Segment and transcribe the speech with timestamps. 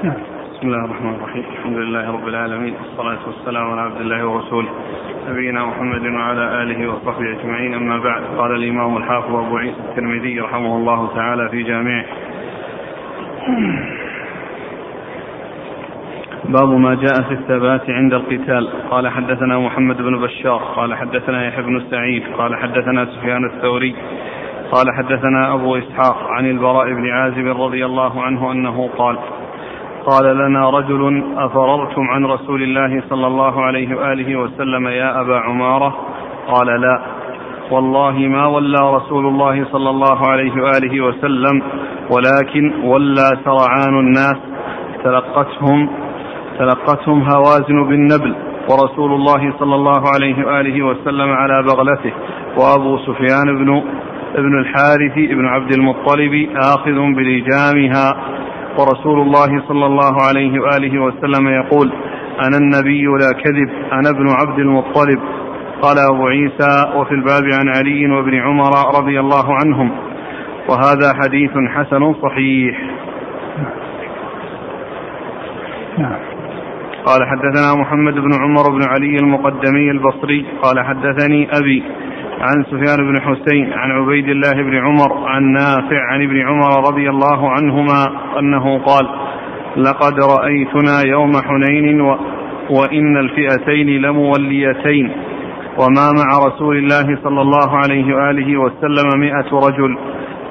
[0.00, 1.44] بسم الله الرحمن الرحيم.
[1.58, 2.74] الحمد لله رب العالمين.
[2.74, 4.68] والصلاة والسلام على عبد الله ورسوله.
[5.28, 7.74] نبينا محمد وعلى آله وصحبه أجمعين.
[7.74, 12.04] أما بعد قال الإمام الحافظ أبو عيسى الترمذي رحمه الله تعالى في جامعه.
[16.44, 18.68] باب ما جاء في الثبات عند القتال.
[18.90, 20.58] قال حدثنا محمد بن بشار.
[20.76, 22.22] قال حدثنا يحيى بن سعيد.
[22.38, 23.96] قال حدثنا سفيان الثوري.
[24.72, 29.18] قال حدثنا أبو إسحاق عن البراء بن عازب رضي الله عنه أنه قال
[30.06, 35.96] قال لنا رجل أفررتم عن رسول الله صلى الله عليه وآله وسلم يا أبا عمارة؟
[36.48, 37.00] قال لا.
[37.70, 41.62] والله ما ولى رسول الله صلى الله عليه وآله وسلم
[42.10, 44.36] ولكن ولى سرعان الناس.
[45.04, 45.88] تلقتهم
[46.58, 48.34] تلقتهم هوازن بالنبل
[48.70, 52.12] ورسول الله صلى الله عليه وآله وسلم على بغلته.
[52.56, 53.82] وأبو سفيان بن
[54.34, 58.39] ابن الحارث بن عبد المطلب آخذ بلجامها.
[58.78, 61.92] ورسول الله صلى الله عليه وآله وسلم يقول
[62.46, 65.20] أنا النبي لا كذب أنا ابن عبد المطلب.
[65.82, 69.90] قال أبو عيسى وفي الباب عن علي وابن عمر رضي الله عنهم.
[70.68, 72.80] وهذا حديث حسن صحيح.
[75.98, 76.20] نعم.
[77.06, 80.46] قال حدثنا محمد بن عمر بن علي المقدمي البصري.
[80.62, 81.82] قال حدثني أبي
[82.40, 87.10] عن سفيان بن حسين عن عبيد الله بن عمر عن نافع عن ابن عمر رضي
[87.10, 88.04] الله عنهما
[88.38, 89.08] أنه قال
[89.76, 92.16] لقد رأيتنا يوم حنين و
[92.70, 95.10] وإن الفئتين لموليتين
[95.78, 99.98] وما مع رسول الله صلى الله عليه وآله وسلم مئة رجل.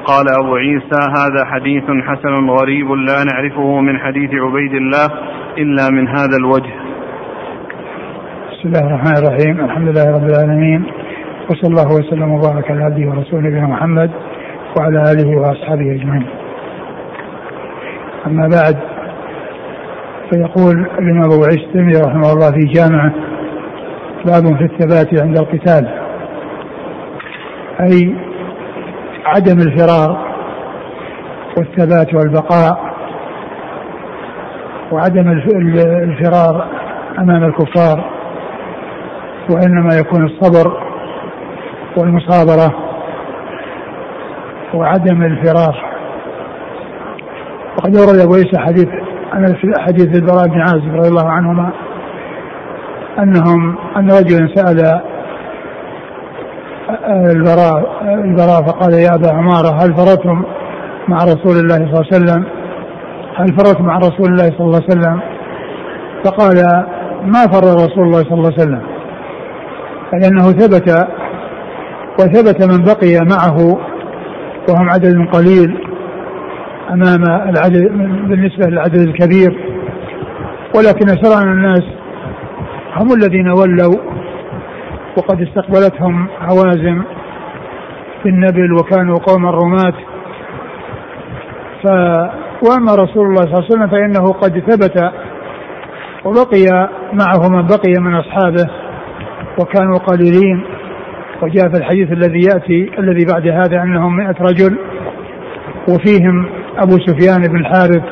[0.06, 5.08] قال أبو عيسى هذا حديث حسن غريب لا نعرفه من حديث عبيد الله
[5.58, 6.73] إلا من هذا الوجه.
[8.52, 10.98] بسم الله الرحمن الرحيم الحمد لله رب العالمين
[11.50, 14.11] وصلى الله وسلم وبارك على عبده ورسوله نبينا محمد
[14.78, 16.28] وعلى آله وأصحابه أجمعين.
[18.28, 18.78] أما بعد
[20.30, 23.14] فيقول الإمام أبو عيسى رحمه الله في جامعه
[24.25, 25.89] باب في الثبات عند القتال
[27.80, 28.15] أي
[29.26, 30.27] عدم الفرار
[31.58, 32.93] والثبات والبقاء
[34.92, 35.30] وعدم
[36.04, 36.67] الفرار
[37.20, 38.09] أمام الكفار
[39.49, 40.89] وإنما يكون الصبر
[41.99, 42.76] والمصابرة
[44.73, 45.89] وعدم الفرار
[47.77, 48.87] وقد ورد أبو عيسى حديث
[49.80, 51.71] حديث البراء بن عازب رضي الله عنهما
[53.20, 55.02] أنهم أن رجلا سأل
[57.36, 60.43] البراء البراء فقال يا أبا عمارة هل فررتم
[61.08, 62.43] مع رسول الله صلى الله عليه وسلم؟
[63.36, 65.20] هل فررتم مع رسول الله صلى الله عليه وسلم؟
[66.26, 66.86] فقال
[67.23, 68.82] ما فر رسول الله صلى الله عليه وسلم؟
[70.11, 71.08] فإنه ثبت
[72.20, 73.58] وثبت من بقي معه
[74.70, 75.78] وهم عدد قليل
[76.90, 77.92] أمام العدد
[78.30, 79.58] بالنسبة للعدد الكبير.
[80.76, 81.84] ولكن سرعان الناس
[82.96, 83.96] هم الذين ولوا
[85.18, 87.04] وقد استقبلتهم هوازن
[88.24, 89.94] في النبل وكانوا قوما رماة
[91.84, 91.88] ف
[92.70, 95.12] وأما رسول الله صلى الله عليه وسلم فإنه قد ثبت
[96.26, 98.70] وبقي معه من بقي من أصحابه
[99.60, 100.64] وكانوا قليلين.
[101.42, 104.77] وجاء في الحديث الذي يأتي الذي بعد هذا أنهم مئة رجل
[105.89, 106.45] وفيهم
[106.77, 108.04] أبو سفيان بن الحارث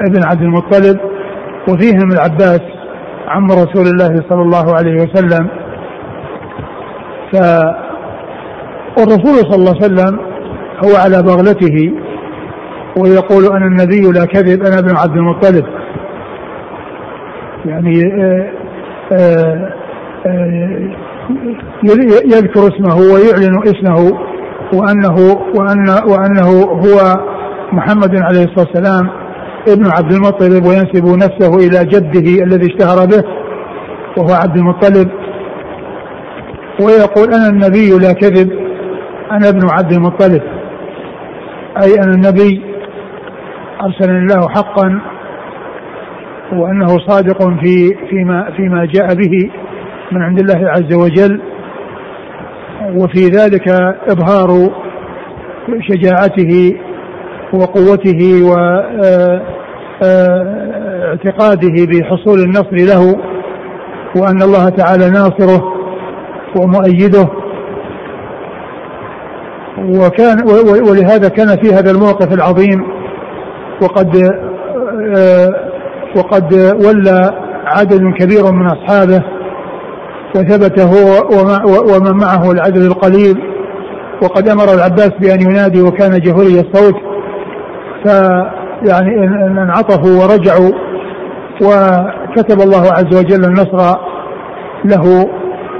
[0.00, 1.00] بن عبد المطلب
[1.68, 2.60] وفيهم العباس
[3.28, 5.48] عم رسول الله صلى الله عليه وسلم.
[7.32, 7.36] ف
[8.98, 10.18] والرسول صلى الله عليه وسلم
[10.84, 11.92] هو على بغلته
[12.96, 15.66] ويقول أنا النبي لا كذب أنا ابن عبد المطلب.
[17.66, 18.52] يعني آآ
[19.12, 19.72] آه، آآ
[20.26, 21.09] آه، آه،
[22.24, 24.18] يذكر اسمه ويعلن اسمه
[24.72, 25.16] وأنه
[25.54, 27.14] وأن وأنه هو
[27.72, 29.08] محمد عليه الصلاة والسلام
[29.68, 33.24] ابن عبد المطلب وينسب نفسه إلى جده الذي اشتهر به
[34.16, 35.08] وهو عبد المطلب.
[36.80, 38.50] ويقول أنا النبي لا كذب
[39.30, 40.42] أنا ابن عبد المطلب.
[41.82, 42.62] أي أنا النبي
[43.82, 45.00] ارسلني الله حقا
[46.52, 49.50] وأنه صادق في فيما فيما جاء به.
[50.12, 51.40] من عند الله عز وجل
[52.94, 53.68] وفي ذلك
[54.08, 54.70] إظهار
[55.80, 56.74] شجاعته
[57.52, 58.42] وقوته
[60.02, 63.16] واعتقاده بحصول النصر له
[64.16, 65.62] وأن الله تعالى ناصره
[66.56, 67.28] ومؤيده.
[69.78, 70.38] وكان
[70.88, 72.82] ولهذا كان في هذا الموقف العظيم
[73.82, 74.16] وقد
[76.16, 76.54] وقد
[76.86, 77.30] ولى
[77.66, 79.24] عدد كبير من أصحابه
[80.36, 81.28] وثبت هو
[81.94, 83.38] ومن معه العدد القليل
[84.22, 86.94] وقد أمر العباس بأن ينادي وكان جهوري الصوت
[88.04, 88.08] ف
[88.88, 90.72] يعني ان انعطفوا ورجعوا
[91.62, 93.96] وكتب الله عز وجل النصر
[94.84, 95.26] له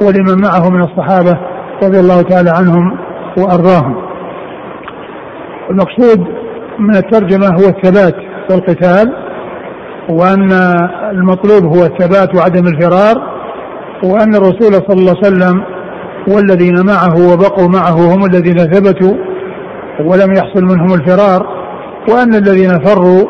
[0.03, 1.39] ولمن معه من الصحابة
[1.83, 2.99] رضي الله تعالى عنهم
[3.39, 3.97] وأرضاهم.
[5.71, 6.25] المقصود
[6.79, 8.15] من الترجمة هو الثبات
[8.49, 9.15] في القتال
[10.09, 10.53] وأن
[11.11, 13.30] المطلوب هو الثبات وعدم الفرار
[14.03, 15.63] وأن الرسول صلى الله عليه وسلم
[16.29, 19.15] والذين معه وبقوا معه هم الذين ثبتوا
[20.05, 21.47] ولم يحصل منهم الفرار
[22.09, 23.25] وأن الذين فروا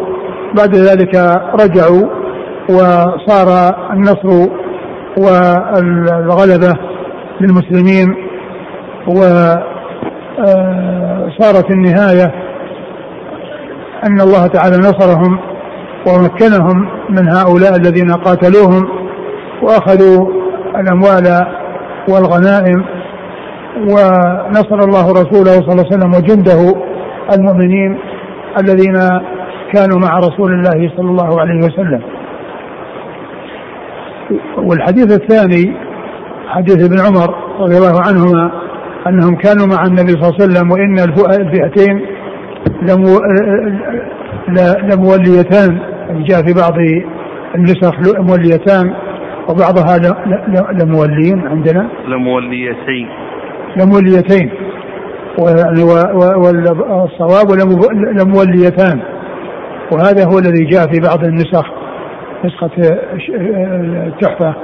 [0.57, 1.15] بعد ذلك
[1.61, 2.07] رجعوا
[2.69, 4.49] وصار النصر
[5.17, 6.75] والغلبة
[7.41, 8.15] للمسلمين
[9.09, 9.31] وصارت
[11.71, 12.33] النهاية
[14.05, 15.39] أن الله تعالى نصرهم
[16.07, 18.89] ومكنهم من هؤلاء الذين قاتلوهم
[19.63, 20.40] وأخذوا
[20.77, 21.47] الأموال
[22.09, 22.85] والغنائم
[23.77, 26.75] ونصر الله رسوله صلى الله عليه وسلم وجنده
[27.37, 27.99] المؤمنين
[28.61, 28.99] الذين
[29.73, 32.03] كانوا مع رسول الله صلى الله عليه وسلم.
[34.57, 35.77] والحديث الثاني
[36.49, 38.51] حديث ابن عمر رضي الله عنهما
[39.07, 40.99] أنهم كانوا مع النبي صلى الله عليه وسلم وإن
[41.41, 42.07] الفئتين
[44.89, 45.79] لموليتان
[46.11, 46.75] جاء في بعض
[47.55, 48.95] النسخ موليتان
[49.51, 49.99] وبعضها
[50.73, 51.89] لمولين عندنا.
[52.09, 53.09] لموليتين
[53.77, 54.51] لموليتين
[56.91, 57.51] والصواب
[58.19, 59.01] لموليتان
[59.93, 61.67] وهذا هو الذي جاء في بعض النسخ
[62.45, 62.71] نسخة
[64.07, 64.55] التحفة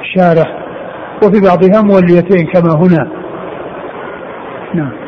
[0.00, 0.58] الشارح.
[1.24, 3.08] وفي بعضها موليتين كما هنا.
[4.74, 5.05] نعم.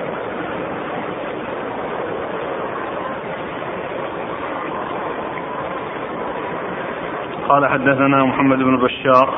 [7.49, 9.35] قال حدثنا محمد بن بشار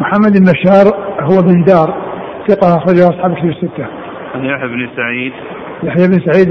[0.00, 0.86] محمد بن بشار
[1.20, 1.94] هو بن دار
[2.48, 3.86] ثقة أخرجه أصحاب كتب الستة.
[4.34, 5.32] عن يحيى بن سعيد
[5.82, 6.50] يحيى بن سعيد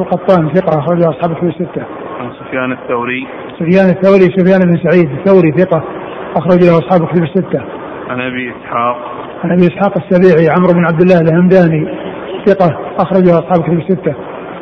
[0.00, 1.82] القطان ثقة أخرجه أصحاب كتب الستة.
[2.20, 3.26] عن سفيان الثوري
[3.58, 5.84] سفيان الثوري سفيان بن سعيد الثوري ثقة
[6.36, 7.60] أخرج له أصحاب كتب الستة.
[8.08, 8.96] عن أبي إسحاق
[9.44, 11.88] عن أبي إسحاق السبيعي عمرو بن عبد الله الهمداني
[12.46, 14.14] ثقة أخرجه أصحاب كتب الستة.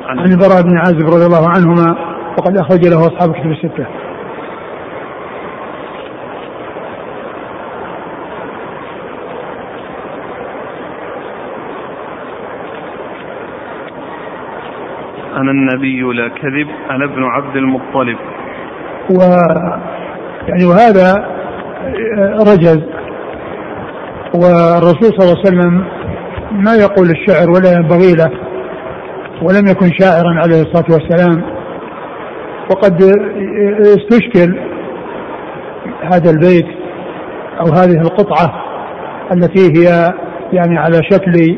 [0.08, 3.86] عن, عن البراء بن عازب رضي الله عنهما وقد أخرج له أصحاب كتب الستة.
[15.44, 18.16] أنا النبي لا كذب أنا ابن عبد المطلب.
[19.10, 19.20] و
[20.48, 21.28] يعني وهذا
[22.40, 22.82] رجز
[24.34, 25.84] والرسول صلى الله عليه وسلم
[26.52, 28.30] ما يقول الشعر ولا ينبغي له
[29.42, 31.42] ولم يكن شاعرا عليه الصلاة والسلام.
[32.70, 33.02] وقد
[33.80, 34.58] استشكل
[36.12, 36.66] هذا البيت
[37.60, 38.64] أو هذه القطعة
[39.32, 40.12] التي هي
[40.52, 41.56] يعني على شكل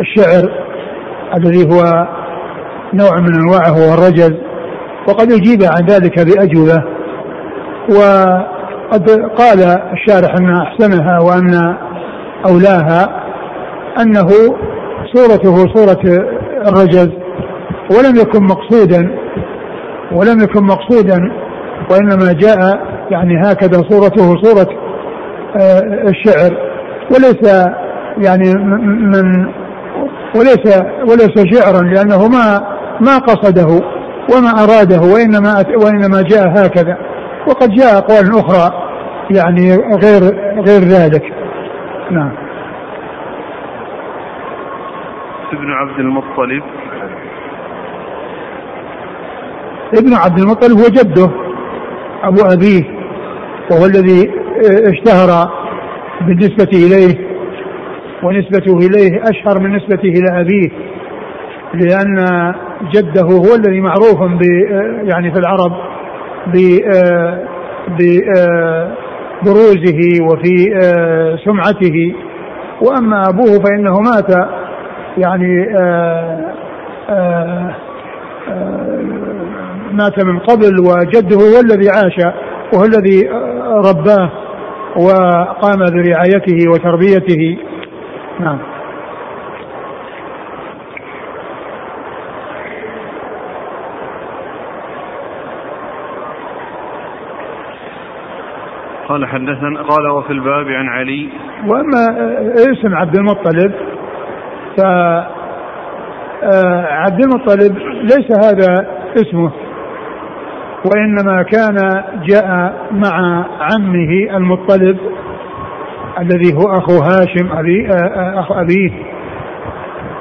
[0.00, 0.52] الشعر
[1.36, 2.08] الذي هو
[2.94, 4.38] نوع من أنواعه هو الرجل
[5.08, 6.82] وقد أجيب عن ذلك بأجوبة.
[7.88, 11.76] وقد قال الشارح أن أحسنها وأن
[12.46, 13.22] أولاها
[14.00, 14.28] أنه
[15.14, 16.28] صورته صورة
[16.66, 17.12] الرجل
[17.90, 19.18] ولم يكن مقصودا
[20.12, 21.32] ولم يكن مقصودا
[21.90, 22.58] وإنما جاء
[23.10, 24.68] يعني هكذا صورته صورة
[25.56, 26.56] آه، الشعر.
[27.10, 27.68] وليس
[28.18, 28.54] يعني
[28.84, 29.46] من
[30.36, 33.80] وليس وليس شعرا لأنه ما ما قصده
[34.34, 36.98] وما أراده وإنما وإنما جاء هكذا.
[37.48, 38.72] وقد جاء أقوال أخرى
[39.30, 40.22] يعني غير
[40.66, 41.22] غير ذلك.
[42.10, 42.32] نعم.
[45.52, 46.62] ابن عبد المطلب.
[49.94, 51.30] ابن عبد المطلب هو جده
[52.22, 52.84] أبو أبيه
[53.70, 54.30] وهو الذي
[54.92, 55.50] اشتهر
[56.20, 57.28] بالنسبة إليه
[58.22, 60.68] ونسبته إليه أشهر من نسبته إلى أبيه
[61.74, 62.18] لأن
[62.94, 64.42] جده هو الذي معروف ب
[65.08, 65.72] يعني في العرب
[66.46, 66.56] ب
[69.42, 70.56] ببروزه وفي
[71.44, 72.14] سمعته.
[72.82, 74.30] وأما أبوه فإنه مات
[75.18, 75.66] يعني
[79.92, 82.16] مات من قبل وجده هو الذي عاش
[82.72, 83.28] وهو الذي
[83.88, 84.30] رباه
[84.96, 87.58] وقام برعايته وتربيته.
[88.40, 88.58] نعم.
[99.08, 101.28] قال حدثنا قال وفي الباب عن علي.
[101.66, 102.16] وأما
[102.54, 103.72] اسم عبد المطلب
[104.76, 104.80] ف
[106.42, 108.86] آه، عبد المطلب ليس هذا
[109.16, 109.52] اسمه
[110.84, 114.98] وإنما كان جاء مع عمه المطلب
[116.18, 118.90] الذي هو أخو هاشم أبي آه، أخ أبيه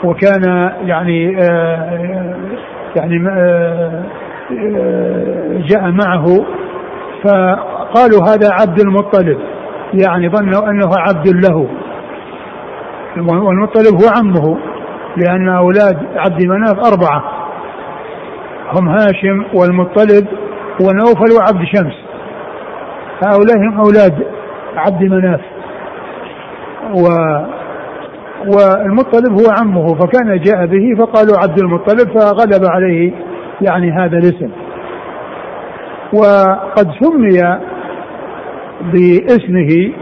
[0.04, 1.34] وكان يعني
[2.96, 4.04] يعني آه،
[5.68, 6.46] جاء معه
[7.24, 9.38] فقالوا هذا عبد المطلب.
[9.94, 11.68] يعني ظنوا أنه عبد له.
[13.18, 14.58] والمطلب هو عمه
[15.18, 17.24] لأن أولاد عبد مناف أربعة.
[18.74, 20.28] هم هاشم والمطلب
[20.82, 21.96] ونوفل وعبد شمس.
[23.26, 24.28] هؤلاء هم أولاد
[24.78, 25.42] عبد مناف
[26.94, 27.08] و
[28.46, 33.12] والمطلب هو عمه فكان جاء به فقالوا عبد المطلب فغلب عليه
[33.62, 34.50] يعني هذا الاسم.
[36.14, 37.60] وقد سمي
[38.94, 39.94] باسمه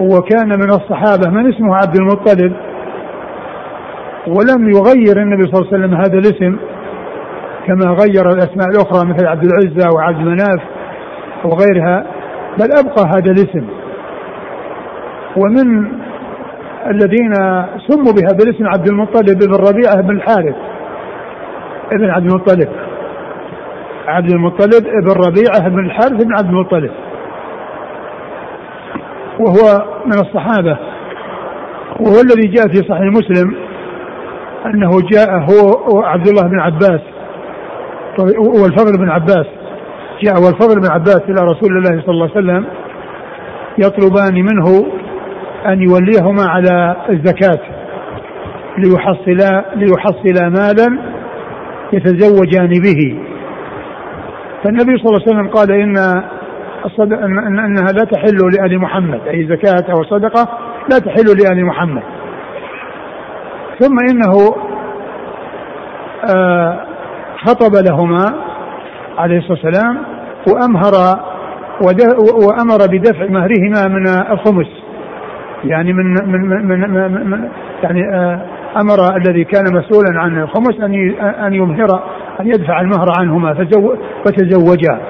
[0.00, 1.30] وكان من الصحابة.
[1.30, 2.52] من اسمه؟ عبد المطلب.
[4.26, 6.56] ولم يغير النبي صلى الله عليه وسلم هذا الاسم
[7.66, 10.60] كما غير الأسماء الأخرى مثل عبد العزة وعبد مناف
[11.44, 12.06] وغيرها
[12.58, 13.66] بل أبقى هذا الاسم.
[15.36, 15.86] ومن
[16.90, 17.34] الذين
[17.88, 20.54] سموا بها بالاسم عبد المطلب بن ربيعة بن الحارث.
[21.92, 22.68] ابن عبد المطلب.
[24.06, 26.90] عبد المطلب ابن ربيعة بن الحارث بن عبد المطلب.
[29.38, 30.78] وهو من الصحابة.
[32.00, 33.54] وهو الذي جاء في صحيح مسلم
[34.66, 37.00] أنه جاء هو وعبد الله بن عباس.
[38.38, 39.46] والفضل بن عباس.
[40.22, 42.66] جاء والفضل بن عباس إلى رسول الله صلى الله عليه وسلم
[43.78, 44.86] يطلبان منه
[45.66, 47.60] أن يوليهما على الزكاة
[48.78, 50.98] ليحصلا ليحصلا مالا
[51.92, 53.31] يتزوجان به.
[54.64, 55.96] فالنبي صلى الله عليه وسلم قال إن
[56.84, 60.48] الصدق إن أنها لا تحل لآل محمد أي زكاة أو صدقة
[60.92, 62.02] لا تحل لآل محمد.
[63.80, 64.54] ثم إنه
[66.36, 66.80] آه
[67.36, 68.34] خطب لهما
[69.18, 69.98] عليه الصلاة والسلام
[70.48, 70.92] وأمهر
[72.46, 74.82] وأمر بدفع مهرهما من الخمس.
[75.64, 77.48] يعني من من من, من, من
[77.82, 78.40] يعني آه
[78.80, 82.02] أمر الذي كان مسؤولا عن الخمس أن أن يمهر
[82.40, 83.54] أن يدفع المهر عنهما
[84.24, 85.00] فتزوجا.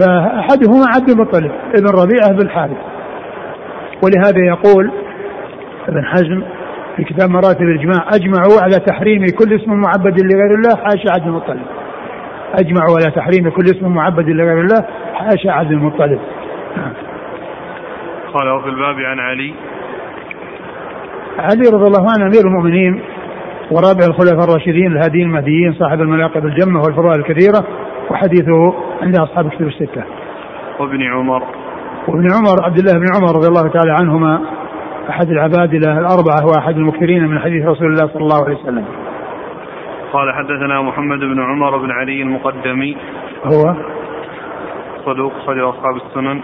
[0.00, 2.76] فأحدهما عبد المطلب ابن ربيعة بن الحارث
[4.04, 4.90] ولهذا يقول
[5.88, 6.42] ابن حزم
[6.96, 11.66] في كتاب مراتب الإجماع أجمعوا على تحريم كل اسم معبد لغير الله حاشا عبد المطلب.
[12.54, 16.20] أجمعوا على تحريم كل اسم معبد لغير الله حاشا عبد المطلب.
[18.34, 19.54] قال وفي الباب عن علي.
[21.38, 23.02] علي رضي الله عنه أمير المؤمنين
[23.70, 27.64] ورابع الخلفاء الراشدين الهاديين المهديين صاحب المناقب الجمة والفضائل الكثيرة
[28.10, 30.04] وحديثه عند أصحاب الكتب الستة.
[30.80, 31.42] وابن عمر.
[32.08, 34.40] وابن عمر عبد الله بن عمر رضي الله تعالى عنهما
[35.10, 38.84] أحد العبادلة الأربعة وأحد المكثرين من حديث رسول الله صلى الله عليه وسلم.
[40.12, 42.96] قال حدثنا محمد بن عمر بن علي المقدمي.
[43.44, 43.74] هو؟
[45.06, 46.40] صدوق خرج أصحاب السنن.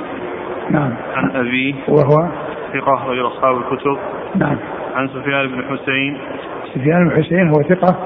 [0.71, 0.93] نعم.
[1.15, 1.75] عن أبيه.
[1.89, 2.29] وهو؟
[2.73, 3.99] ثقة رجل أصحاب الكتب.
[4.35, 4.57] نعم.
[4.95, 6.19] عن سفيان بن حسين.
[6.75, 7.97] سفيان بن حسين هو ثقة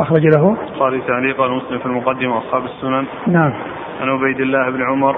[0.00, 0.56] أخرج له.
[0.68, 3.04] البخاري تعليقا مسلم في المقدمة أصحاب السنن.
[3.26, 3.52] نعم.
[4.00, 5.16] عن عبيد الله بن عمر.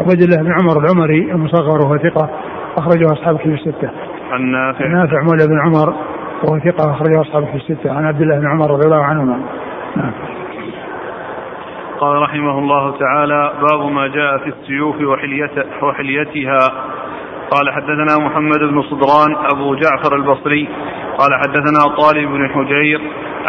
[0.00, 2.30] عبيد الله بن عمر العمري المصغر وهو ثقة
[2.78, 3.90] أخرجه أصحاب الكتب الستة.
[4.30, 4.86] عن نافع.
[4.86, 5.94] نافع مولى بن عمر
[6.44, 7.92] وهو ثقة أخرجه أصحاب الكتب الستة.
[7.92, 9.40] عن عبد الله بن عمر رضي الله عنهما.
[9.96, 10.12] نعم.
[12.00, 14.96] قال رحمه الله تعالى باب ما جاء في السيوف
[15.82, 16.91] وحليتها.
[17.50, 20.68] قال حدثنا محمد بن صدران أبو جعفر البصري.
[21.18, 23.00] قال حدثنا طالب بن حجير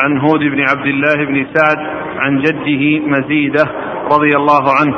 [0.03, 1.77] عن هود بن عبد الله بن سعد
[2.17, 3.63] عن جده مزيدة
[4.11, 4.95] رضي الله عنه.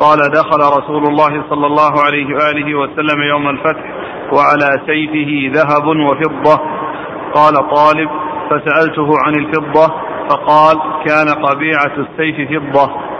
[0.00, 3.84] قال دخل رسول الله صلى الله عليه وآله وسلم يوم الفتح
[4.32, 6.60] وعلى سيفه ذهب وفضة.
[7.34, 8.10] قال طالب
[8.50, 9.94] فسألته عن الفضة
[10.30, 10.76] فقال
[11.06, 13.13] كان قبيعة السيف فضة.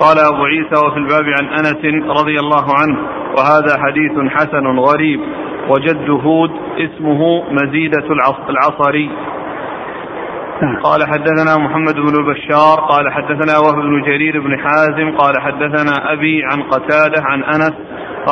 [0.00, 2.98] قال أبو عيسى وفي الباب عن أنس رضي الله عنه
[3.36, 5.20] وهذا حديث حسن غريب
[5.68, 8.06] وجد هود اسمه مزيدة
[8.50, 9.10] العصري.
[10.62, 10.82] نعم.
[10.82, 16.42] قال حدثنا محمد بن البشار قال حدثنا وهب بن جرير بن حازم قال حدثنا أبي
[16.44, 17.72] عن قتادة عن أنس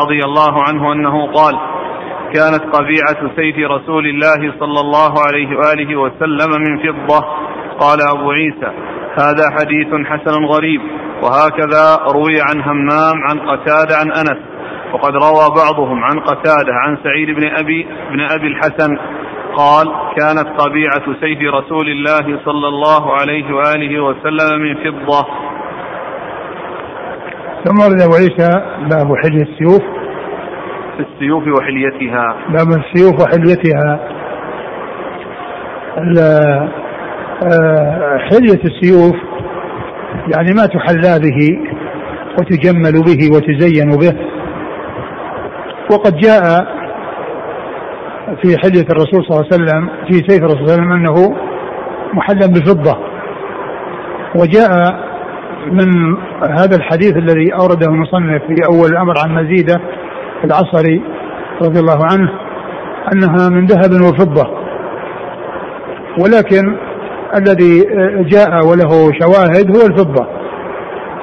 [0.02, 1.58] رضي الله عنه أنه قال
[2.34, 7.20] كانت قبيعة سيف رسول الله صلى الله عليه وآله وسلم من فضة.
[7.80, 8.72] قال أبو عيسى
[9.18, 10.80] هذا حديث حسن غريب.
[11.22, 14.38] وهكذا روي عن همام عن قتادة عن أنس
[14.92, 18.98] وقد روى بعضهم عن قتادة عن سعيد بن أبي بن أبي الحسن
[19.56, 25.26] قال كانت طبيعة سيف رسول الله صلى الله عليه وآله وسلم من فضة.
[27.64, 29.82] ثم ورد أبو عيسى باب حلية السيوف.
[30.96, 32.36] في السيوف وحليتها.
[32.48, 34.00] باب السيوف وحليتها.
[37.42, 39.16] آه، حلية السيوف
[40.36, 41.58] يعني ما تحلى به
[42.38, 44.12] وتجمل به وتزين به.
[45.92, 46.66] وقد جاء
[48.42, 51.36] في حلية الرسول صلى الله عليه وسلم في سيف الرسول صلى الله عليه وسلم أنه
[52.12, 52.98] محلى بفضة.
[54.36, 54.98] وجاء
[55.72, 56.16] من
[56.58, 59.80] هذا الحديث الذي أورده المصنف في أول الأمر عن مزيدة
[60.44, 61.02] العصري
[61.62, 62.30] رضي الله عنه
[63.12, 64.50] أنها من ذهب وفضة.
[66.18, 66.76] ولكن
[67.36, 67.84] الذي
[68.24, 70.26] جاء وله شواهد هو الفضة.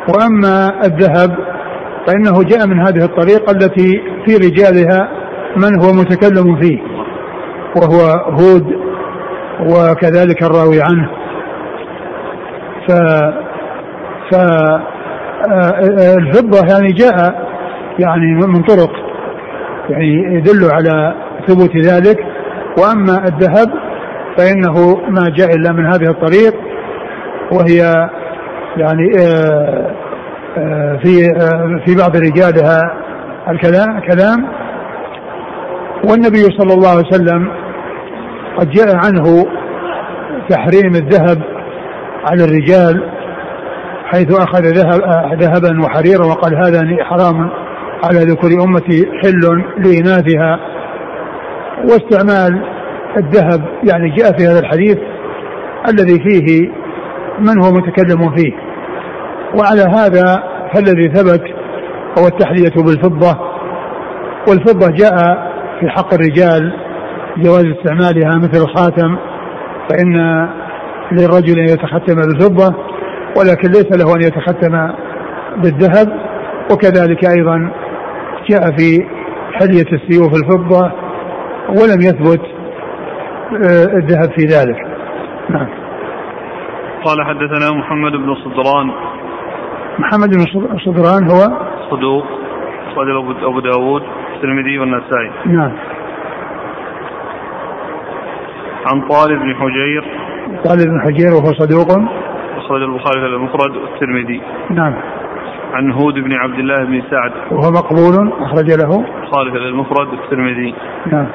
[0.10, 1.38] وأما الذهب
[2.08, 5.10] فإنه جاء من هذه الطريقة التي في رجالها
[5.58, 6.80] من هو متكلم فيه
[7.76, 8.00] وهو
[8.32, 8.66] هود
[9.60, 11.10] وكذلك الراوي عنه.
[12.88, 12.92] ف
[15.52, 17.46] فالفضة يعني جاء
[18.00, 18.92] يعني من طرق
[19.90, 21.16] يعني يدل على
[21.48, 22.18] ثبوت ذلك.
[22.78, 23.85] وأما الذهب
[24.38, 26.54] فإنه ما جاء إلا من هذه الطريق
[27.51, 28.10] وهي
[28.77, 29.92] يعني آه،
[30.58, 32.82] آه، في آه، في بعض رجالها
[33.50, 34.48] الكلام كلام.
[36.10, 37.51] والنبي صلى الله عليه وسلم
[38.58, 39.46] قد جاء عنه
[40.50, 41.42] تحريم الذهب
[42.25, 43.10] على الرجال
[44.06, 45.01] حيث أخذ ذهب
[45.42, 47.50] ذهبا وحريرا وقال هذا حرام
[48.04, 50.60] على ذكور أمتي حل لإناثها.
[51.84, 52.75] واستعمال
[53.17, 54.98] الذهب يعني جاء في هذا الحديث
[55.89, 56.69] الذي فيه
[57.39, 58.53] من هو متكلم فيه.
[59.60, 60.43] وعلى هذا
[60.74, 61.43] فالذي ثبت
[62.19, 63.39] هو التحلية بالفضة
[64.50, 65.15] والفضة جاء
[65.79, 66.74] في حق الرجال
[67.38, 69.17] جواز استعمالها مثل الخاتم
[69.89, 70.48] فإن
[71.12, 72.75] للرجل أن يتختم بالفضة
[73.38, 74.91] ولكن ليس له أن يتختم
[75.57, 76.25] بالذهب.
[76.72, 77.72] وكذلك أيضا
[78.50, 79.05] جاء في
[79.53, 80.91] حلية السيوف الفضة
[81.69, 82.41] ولم يثبت
[83.98, 84.88] الذهب في ذلك.
[85.50, 85.68] نعم.
[87.04, 88.92] قال حدثنا محمد بن صدران.
[90.00, 90.46] محمد بن
[90.86, 92.25] صدران هو؟ صدوق
[92.92, 93.10] أخرج
[93.44, 94.02] أبو داود
[94.36, 95.32] الترمذي والنسائي.
[95.46, 95.72] نعم.
[98.86, 100.04] عن طالب بن حجير.
[100.64, 101.88] طالب بن حجير وهو صدوق؟
[102.58, 104.42] أخرج البخاري في المفرد والترمذي.
[104.70, 104.94] نعم.
[105.74, 107.32] عن هود بن عبد الله بن سعد.
[107.52, 110.76] وهو مقبول أخرج له؟ خالف المفرد والترمذي.
[111.12, 111.28] نعم.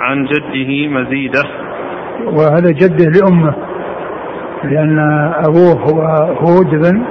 [0.00, 1.42] عن جده مزيدة.
[2.24, 3.54] وهذا جده لأمه
[4.64, 4.98] لأن
[5.48, 6.00] أبوه هو
[6.34, 7.02] هود بن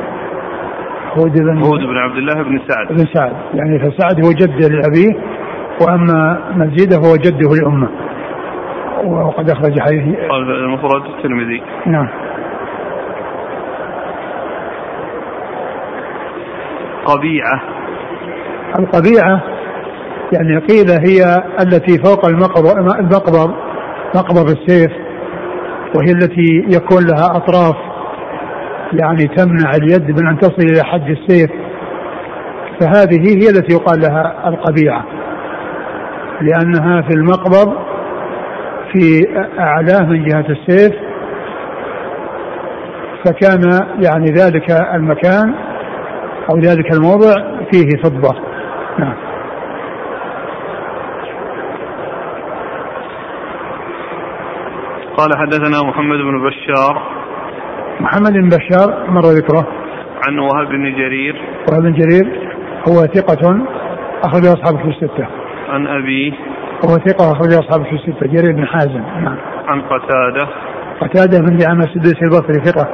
[1.17, 2.88] هود بن هود بن عبد الله بن سعد.
[2.88, 3.34] بن سعد.
[3.54, 5.21] يعني فسعد هو جده لأبيه
[5.82, 7.89] وأما مزيدة هو جده لأمه.
[9.06, 11.62] وقد أخرج حديث المفرد الترمذي.
[11.86, 12.08] نعم.
[17.06, 17.62] قبيعة.
[18.80, 19.59] القبيعة
[20.34, 23.54] يعني قيل هي التي فوق المقبض
[24.15, 24.92] مقبض السيف
[25.96, 27.76] وهي التي يكون لها أطراف
[28.94, 31.50] يعني تمنع اليد من أن تصل إلى حد السيف.
[32.80, 35.06] فهذه هي التي يقال لها القبيعة
[36.42, 37.74] لأنها في المقبض
[38.94, 39.28] في
[39.60, 40.94] أعلاه من جهة السيف.
[43.26, 43.62] فكان
[44.02, 45.54] يعني ذلك المكان
[46.52, 47.34] أو ذلك الموضع
[47.72, 48.36] فيه فضة.
[49.00, 49.15] نعم.
[55.19, 57.01] قال حدثنا محمد بن بشار.
[57.99, 59.67] محمد بن بشار مر ذكره؟
[60.27, 61.36] عن وهب بن جرير.
[61.71, 62.51] وهب بن جرير
[62.89, 63.62] هو ثقة
[64.23, 65.27] أخرج أصحاب في الستة.
[65.69, 66.32] عن أبيه
[66.86, 68.27] هو ثقة أخرج أصحاب في الستة.
[68.27, 69.01] جرير بن حازم.
[69.23, 69.38] نعم.
[69.67, 70.47] عن قتادة.
[71.01, 72.88] قتادة بن دعامة السدوسي البصري ثقة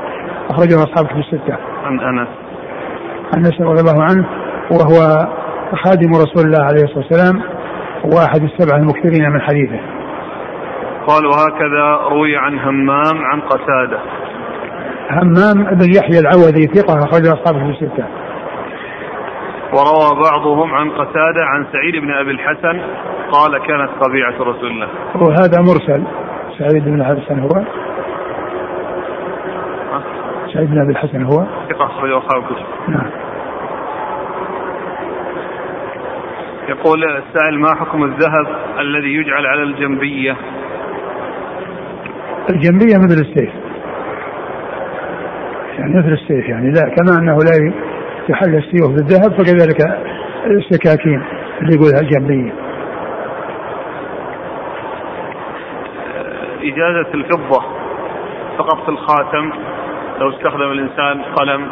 [0.50, 1.58] أخرجه أصحاب في الستة.
[1.84, 2.28] عن أنس.
[3.38, 4.26] أنس رضي الله عنه
[4.72, 5.28] وهو
[5.86, 7.42] خادم رسول الله عليه الصلاة والسلام
[8.04, 9.95] وأحد السبعة المكثرين من حديثه.
[11.08, 14.00] قال وهكذا روي عن همام عن قتادة.
[15.10, 18.06] همام بن يحيى العوذي ثقة اخرج اصحابه في الستة.
[19.74, 22.82] وروى بعضهم عن قتادة عن سعيد بن أبي الحسن
[23.32, 24.88] قال كانت طبيعه رسول الله.
[25.16, 26.04] وهذا مرسل
[26.58, 27.66] سعيد بن أبي الحسن هو
[30.54, 32.66] سعيد بن أبي الحسن هو ثقة أخرج أصحاب الكتب.
[32.88, 33.10] نعم.
[36.70, 38.48] يقول السائل ما حكم الذهب
[38.80, 40.36] الذي يجعل على الجنبية؟
[42.50, 43.50] الجنبية مثل السيف.
[45.80, 47.74] يعني مثل السيف يعني لا كما أنه لا
[48.30, 49.82] يحل السيوف بالذهب فكذلك
[50.46, 51.24] السكاكين
[51.62, 52.54] اللي يقولها الجنبية.
[56.62, 57.62] إجازة الفضة
[58.58, 59.52] فقط في الخاتم
[60.20, 61.70] لو استخدم الإنسان قلم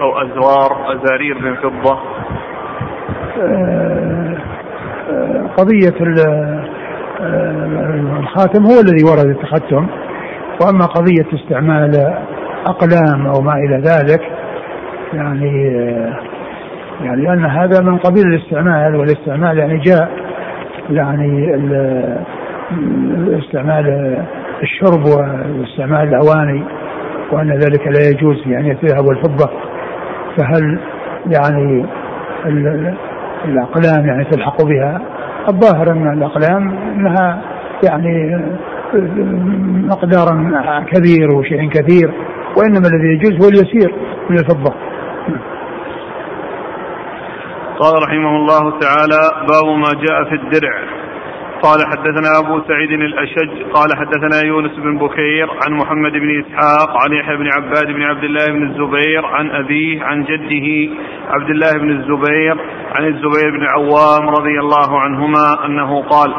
[0.00, 1.98] أو أزرار أزارير من فضة
[3.38, 4.36] آه،
[5.10, 6.71] آه، قضية آه،
[8.18, 9.86] الخاتم هو الذي ورد التختم.
[10.64, 12.14] وأما قضية استعمال
[12.66, 14.20] أقلام أو ما إلى ذلك
[15.14, 15.72] يعني
[17.02, 20.08] يعني لأن هذا من قبيل الاستعمال والاستعمال يعني جاء
[20.90, 21.54] يعني
[23.38, 24.16] استعمال
[24.62, 26.64] الشرب واستعمال الأواني
[27.32, 29.50] وأن ذلك لا يجوز يعني الذهب والفضة.
[30.36, 30.78] فهل
[31.26, 31.86] يعني
[33.44, 35.00] الأقلام يعني تلحق بها؟
[35.48, 37.42] الظاهر أن الأقلام أنها
[37.88, 38.42] يعني
[39.88, 40.26] مقدار
[40.92, 42.10] كبير وشيء كثير
[42.56, 43.94] وإنما الذي يجوز هو اليسير
[44.30, 44.74] من الفضة
[47.78, 51.01] قال رحمه الله تعالى باب ما جاء في الدرع.
[51.62, 57.12] قال حدثنا أبو سعيد الأشج قال حدثنا يونس بن بكير عن محمد بن إسحاق عن
[57.12, 60.94] يحيى بن عباد بن عبد الله بن الزبير عن أبيه عن جده
[61.28, 62.56] عبد الله بن الزبير
[62.94, 66.34] عن الزبير بن عوام رضي الله عنهما أنه قال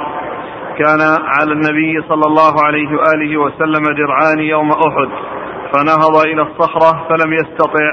[0.80, 5.10] كان على النبي صلى الله عليه وآله وسلم درعان يوم أحد
[5.74, 7.92] فنهض إلى الصخرة فلم يستطع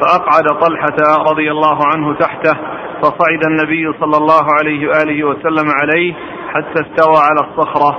[0.00, 2.58] فأقعد طلحة رضي الله عنه تحته
[3.02, 6.14] فصعد النبي صلى الله عليه وآله وسلم عليه
[6.54, 7.98] حتى استوى على الصخرة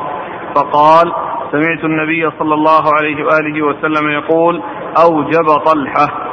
[0.55, 1.13] فقال
[1.51, 4.61] سمعت النبي صلى الله عليه وآله وسلم يقول
[5.05, 6.29] أوجب طلحة.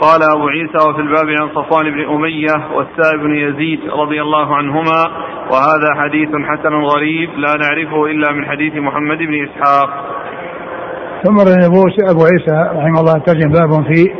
[0.00, 5.00] قال أبو عيسى وفي الباب عن صفوان بن أمية والسائب بن يزيد رضي الله عنهما
[5.50, 9.90] وهذا حديث حسن غريب لا نعرفه إلا من حديث محمد بن إسحاق.
[11.24, 11.36] ثم
[12.10, 14.12] أبو عيسى رحمه الله ترجم باب في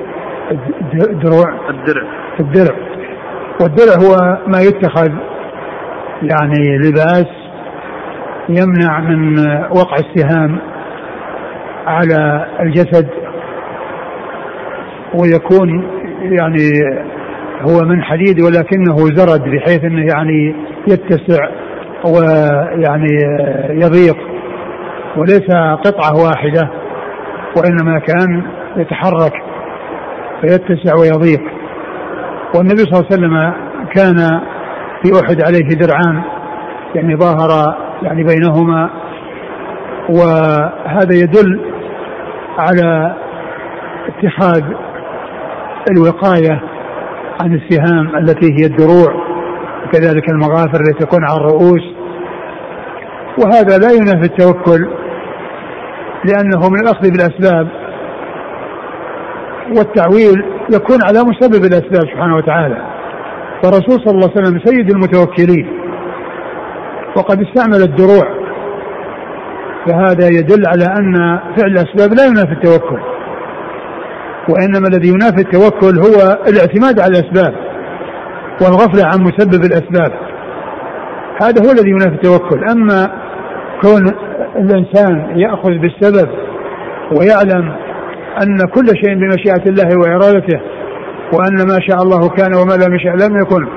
[1.10, 1.70] الدروع.
[1.70, 2.02] الدرع.
[2.40, 2.76] الدرع.
[3.60, 5.10] والدرع هو ما يتخذ
[6.22, 7.26] يعني لباس
[8.48, 9.38] يمنع من
[9.70, 10.58] وقع السهام
[11.86, 13.08] على الجسد
[15.14, 15.82] ويكون
[16.22, 16.70] يعني
[17.60, 20.54] هو من حديد ولكنه زرد بحيث إنه يعني
[20.88, 21.48] يتسع
[22.04, 23.18] ويعني
[23.70, 24.16] يضيق
[25.16, 25.50] وليس
[25.84, 26.70] قطعة واحدة
[27.56, 28.42] وإنما كان
[28.76, 29.32] يتحرك
[30.40, 31.40] فيتسع ويضيق.
[32.54, 33.52] والنبي صلى الله عليه وسلم
[33.94, 34.40] كان
[35.02, 36.22] في أحد عليه درعان
[36.94, 38.90] يعني ظاهر يعني بينهما
[40.08, 41.60] وهذا يدل
[42.58, 43.16] على
[44.08, 44.62] اتخاذ
[45.90, 46.62] الوقاية
[47.42, 49.26] عن السهام التي هي الدروع
[49.86, 51.82] وكذلك المغافر التي تكون على الرؤوس.
[53.38, 54.88] وهذا لا ينافي التوكل
[56.24, 57.68] لأنه من الاخذ بالاسباب
[59.76, 62.95] والتعويل يكون على مسبب الأسباب سبحانه وتعالى.
[63.66, 65.66] فالرسول صلى الله عليه وسلم سيد المتوكلين.
[67.16, 68.46] وقد استعمل الدروع.
[69.86, 73.00] فهذا يدل على أن فعل الأسباب لا ينافي التوكل.
[74.48, 77.54] وإنما الذي ينافي التوكل هو الاعتماد على الأسباب
[78.62, 80.12] والغفلة عن مسبب الأسباب.
[81.42, 82.64] هذا هو الذي ينافي التوكل.
[82.70, 83.10] أما
[83.82, 84.02] كون
[84.56, 86.28] الإنسان يأخذ بالسبب
[87.18, 87.72] ويعلم
[88.42, 90.60] أن كل شيء بمشيئة الله وإرادته
[91.32, 93.68] وأن ما شاء الله كان وما لم يشاء لم يكن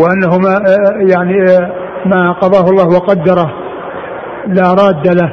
[0.00, 0.60] وأنه ما
[1.14, 1.44] يعني
[2.06, 3.52] ما قضاه الله وقدره
[4.46, 5.32] لا راد له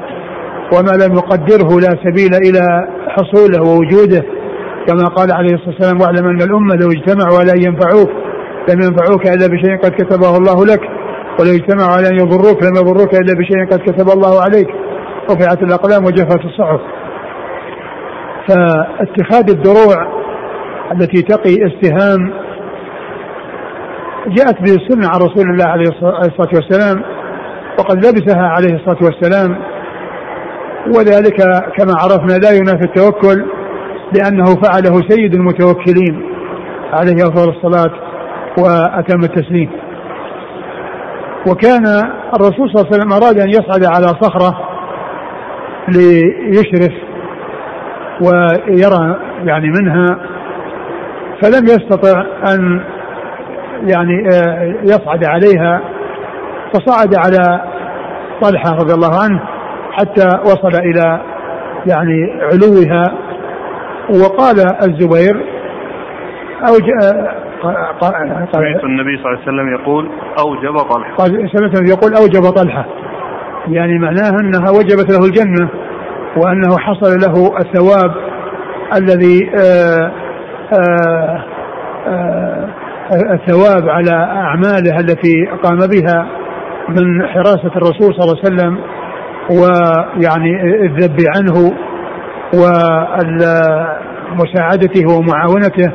[0.73, 4.23] وما لم يقدره لا سبيل إلى حصوله ووجوده.
[4.87, 8.09] كما قال عليه الصلاة والسلام واعلم أن الأمة لو اجتمعوا على أن ينفعوك
[8.69, 10.81] لم ينفعوك إلا بشيء قد كتبه الله لك
[11.39, 14.67] ولو اجتمعوا على أن يضروك لم يضروك إلا بشيء قد كتب الله عليك.
[15.31, 16.81] رفعت الأقلام وجفت الصحف.
[18.47, 20.17] فاتخاذ الدروع
[20.91, 22.31] التي تقي استهام
[24.27, 27.03] جاءت به السنة عن رسول الله عليه الصلاة والسلام
[27.79, 29.57] وقد لبسها عليه الصلاة والسلام.
[30.87, 31.37] وذلك
[31.77, 33.45] كما عرفنا لا ينافي التوكل
[34.15, 36.21] لأنه فعله سيد المتوكلين
[36.93, 37.91] عليه أفضل الصلاة
[38.57, 39.69] وأتم التسليم.
[41.49, 41.85] وكان
[42.35, 44.57] الرسول صلى الله عليه وسلم أراد أن يصعد على صخرة
[45.87, 46.93] ليشرف
[48.21, 50.19] ويرى يعني منها
[51.41, 52.81] فلم يستطع أن
[53.83, 55.81] يعني آه، يصعد عليها
[56.73, 57.61] فصعد على
[58.41, 59.41] طلحة رضي الله عنه
[59.91, 61.21] حتى وصل إلى
[61.85, 63.03] يعني علوها
[64.09, 65.45] وقال الزبير
[66.67, 66.73] أو
[68.51, 71.15] سمعت النبي صلى الله عليه وسلم يقول أوجب طلحة.
[71.27, 72.85] سمعت يقول أوجب طلحة.
[73.67, 75.69] يعني معناه أنها وجبت له الجنة
[76.37, 78.11] وأنه حصل له الثواب
[78.97, 80.26] الذي آه، آه،
[83.33, 86.27] الثواب على أعماله التي قام بها
[86.89, 88.77] من حراسة الرسول صلى الله عليه وسلم
[89.49, 90.51] ويعني
[90.85, 91.55] الذب عنه
[94.33, 95.89] ومساعدته ومعاونته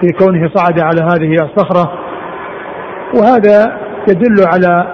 [0.00, 1.92] في كونه صعد على هذه الصخرة.
[3.14, 4.86] وهذا يدل على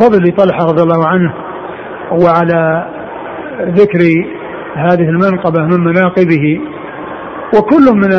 [0.00, 1.34] فضل طلحة رضي الله عنه
[2.10, 2.86] وعلى
[3.60, 4.00] ذكر
[4.76, 6.60] هذه المنقبة من مناقبه.
[7.56, 8.12] وكل من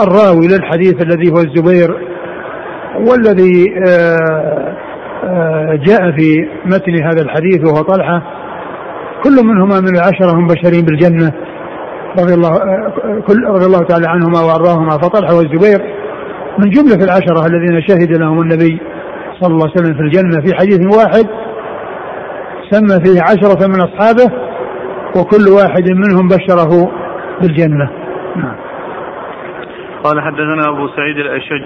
[0.00, 2.14] الراوي للحديث الذي هو الزبير
[2.96, 4.74] والذي آه،
[5.24, 8.22] آه، جاء في متن هذا الحديث وهو طلحة
[9.24, 11.32] كل منهما من العشرة هم بشرين بالجنة
[12.18, 12.50] رضي الله
[13.26, 14.90] كل رضي الله تعالى عنهما وأرضاهما.
[14.90, 15.94] فطلحة والزبير
[16.58, 18.80] من جملة العشرة الذين شهد لهم النبي
[19.40, 21.26] صلى الله عليه وسلم في الجنة في حديث واحد
[22.70, 24.32] سمى فيه عشرة من أصحابه
[25.16, 26.90] وكل واحد منهم بشره
[27.40, 28.03] بالجنة.
[30.04, 31.64] قال حدثنا أبو سعيد الأشج.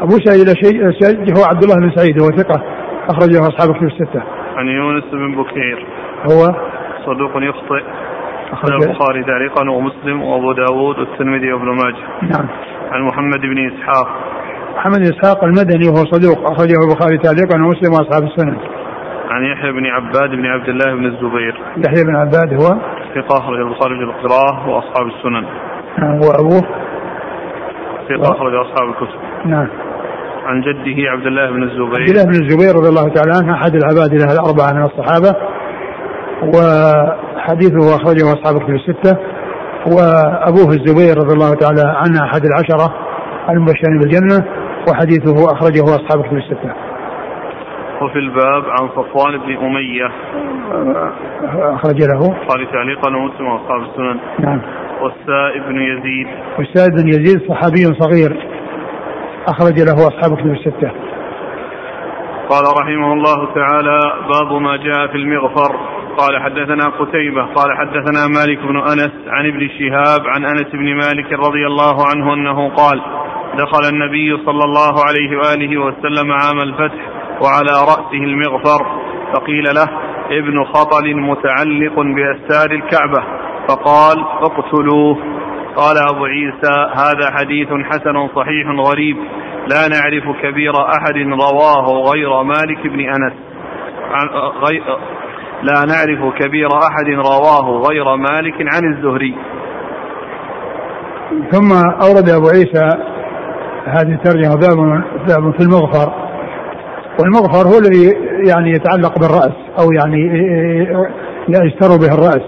[0.00, 0.48] أبو سعيد
[0.80, 2.62] الاشج هو عبد الله بن سعيد هو ثقة
[3.08, 4.22] أخرجه أصحاب كتب الستة.
[4.56, 5.86] عن يونس بن بكير.
[6.30, 6.54] هو؟
[7.06, 7.82] صدوق يخطئ.
[8.52, 12.32] أخرج البخاري تعليقا ومسلم وأبو داود والترمذي وابن ماجه.
[12.32, 12.48] نعم.
[12.90, 14.08] عن محمد بن إسحاق.
[14.76, 18.58] محمد بن إسحاق المدني وهو صدوق أخرجه البخاري تعليقا ومسلم وأصحاب السنة.
[19.30, 21.60] عن يحيى بن عباد بن عبد الله بن الزبير.
[21.76, 25.44] يحيى بن عباد هو؟ ثقة أخرج البخاري في القراءة وأصحاب السنن.
[25.98, 26.62] نعم وأبوه؟
[28.08, 29.18] ثقة أخرج أصحاب الكتب.
[29.44, 29.68] نعم.
[30.44, 32.00] عن جده عبد الله بن الزبير.
[32.00, 35.36] عبد الله بن الزبير رضي الله تعالى عنه أحد العباد له الأربعة من الصحابة
[36.42, 39.16] وحديثه أخرجه أصحاب الكتب الستة
[39.86, 42.94] وأبوه الزبير رضي الله تعالى عنه أحد العشرة
[43.50, 44.44] المبشرين بالجنة
[44.88, 46.89] وحديثه أخرجه أصحاب الكتب الستة.
[48.00, 50.10] وفي الباب عن صفوان بن أمية.
[51.74, 54.20] أخرج له قال تعليقا ومسلم وأصحاب السنن.
[54.38, 54.60] نعم.
[55.00, 56.26] والسائب بن يزيد.
[56.58, 58.36] والسائب بن يزيد صحابي صغير.
[59.48, 60.90] أخرج له أصحاب الكتب الستة.
[62.48, 65.76] قال رحمه الله تعالى باب ما جاء في المغفر.
[66.18, 71.32] قال حدثنا قتيبة قال حدثنا مالك بن أنس عن ابن شهاب عن أنس بن مالك
[71.32, 73.00] رضي الله عنه أنه قال
[73.58, 77.19] دخل النبي صلى الله عليه وآله وسلم عام الفتح.
[77.42, 78.86] وعلى رأسه المغفر
[79.34, 79.88] فقيل له
[80.30, 83.22] ابن خطل متعلق بأستار الكعبة.
[83.68, 85.16] فقال اقتلوه.
[85.76, 89.16] قال أبو عيسى هذا حديث حسن صحيح غريب.
[89.68, 93.32] لا نعرف كبير أحد رواه غير مالك بن أنس.
[95.62, 99.34] لا نعرف كبير أحد رواه غير مالك عن الزهري.
[101.50, 101.72] ثم
[102.02, 102.88] أورد أبو عيسى
[103.84, 104.56] هذه الترجمة
[105.26, 106.29] باب في المغفر.
[107.20, 108.16] والمغفر هو الذي
[108.48, 110.22] يعني يتعلق بالرأس أو يعني
[111.48, 112.42] يستر به الرأس.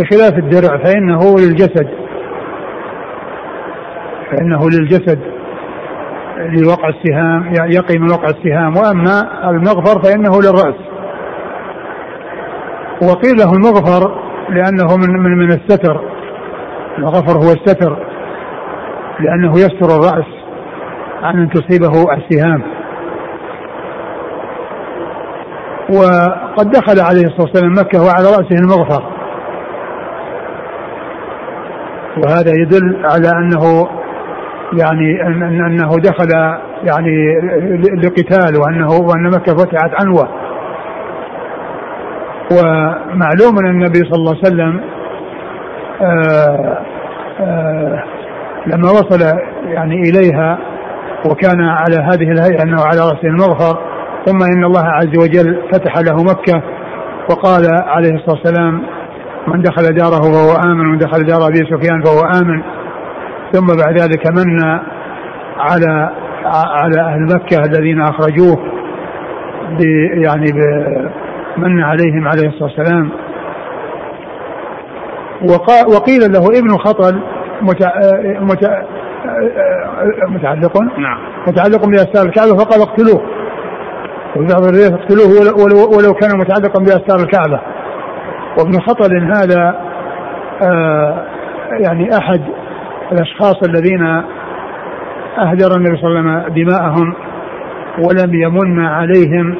[0.00, 1.88] بخلاف الدرع فإنه للجسد.
[4.30, 5.18] فإنه للجسد.
[6.38, 8.76] لوقع السهام يقي من وقع السهام.
[8.76, 10.80] وأما المغفر فإنه للرأس.
[13.02, 16.00] وقيل له المغفر لأنه من من من الستر.
[16.98, 17.96] المغفر هو الستر.
[19.20, 20.26] لأنه يستر الرأس
[21.22, 22.62] عن أن تصيبه السهام.
[25.90, 29.02] وقد دخل عليه الصلاة والسلام مكة وعلى رأسه المغفر.
[32.16, 33.88] وهذا يدل على أنه
[34.72, 35.26] يعني
[35.66, 37.40] أنه دخل يعني
[38.02, 40.28] لقتال وأنه وأن مكة فتحت عنوة.
[42.52, 44.80] ومعلوم أن النبي صلى الله عليه وسلم
[46.02, 46.78] آآ
[47.40, 48.04] آآ
[48.66, 49.22] لما وصل
[49.64, 50.58] يعني إليها
[51.26, 53.91] وكان على هذه الهيئة أنه على رأسه المغفر
[54.26, 56.62] ثم إن الله عز وجل فتح له مكة
[57.30, 58.82] وقال عليه الصلاة والسلام
[59.48, 62.62] من دخل داره فهو آمن ومن دخل دار أبي سفيان فهو آمن.
[63.52, 64.60] ثم بعد ذلك من
[65.58, 66.10] على
[66.44, 68.58] على أهل مكة الذين أخرجوه
[70.14, 70.46] يعني
[71.56, 73.10] من عليهم عليه الصلاة والسلام.
[75.94, 77.20] وقيل له ابن خطل
[80.28, 81.18] متعلق نعم.
[81.46, 83.22] متعلق بأستار الكعبة فقال اقتلوه.
[84.36, 85.28] وفي بعض الروايات اقتلوه
[85.96, 87.60] ولو, كان متعلقا بأستار الكعبة.
[88.58, 89.74] وابن خطل هذا
[90.62, 91.26] آه
[91.80, 92.40] يعني أحد
[93.12, 94.02] الأشخاص الذين
[95.38, 97.14] أهدر النبي صلى الله عليه وسلم دماءهم
[97.98, 99.56] ولم يمن عليهم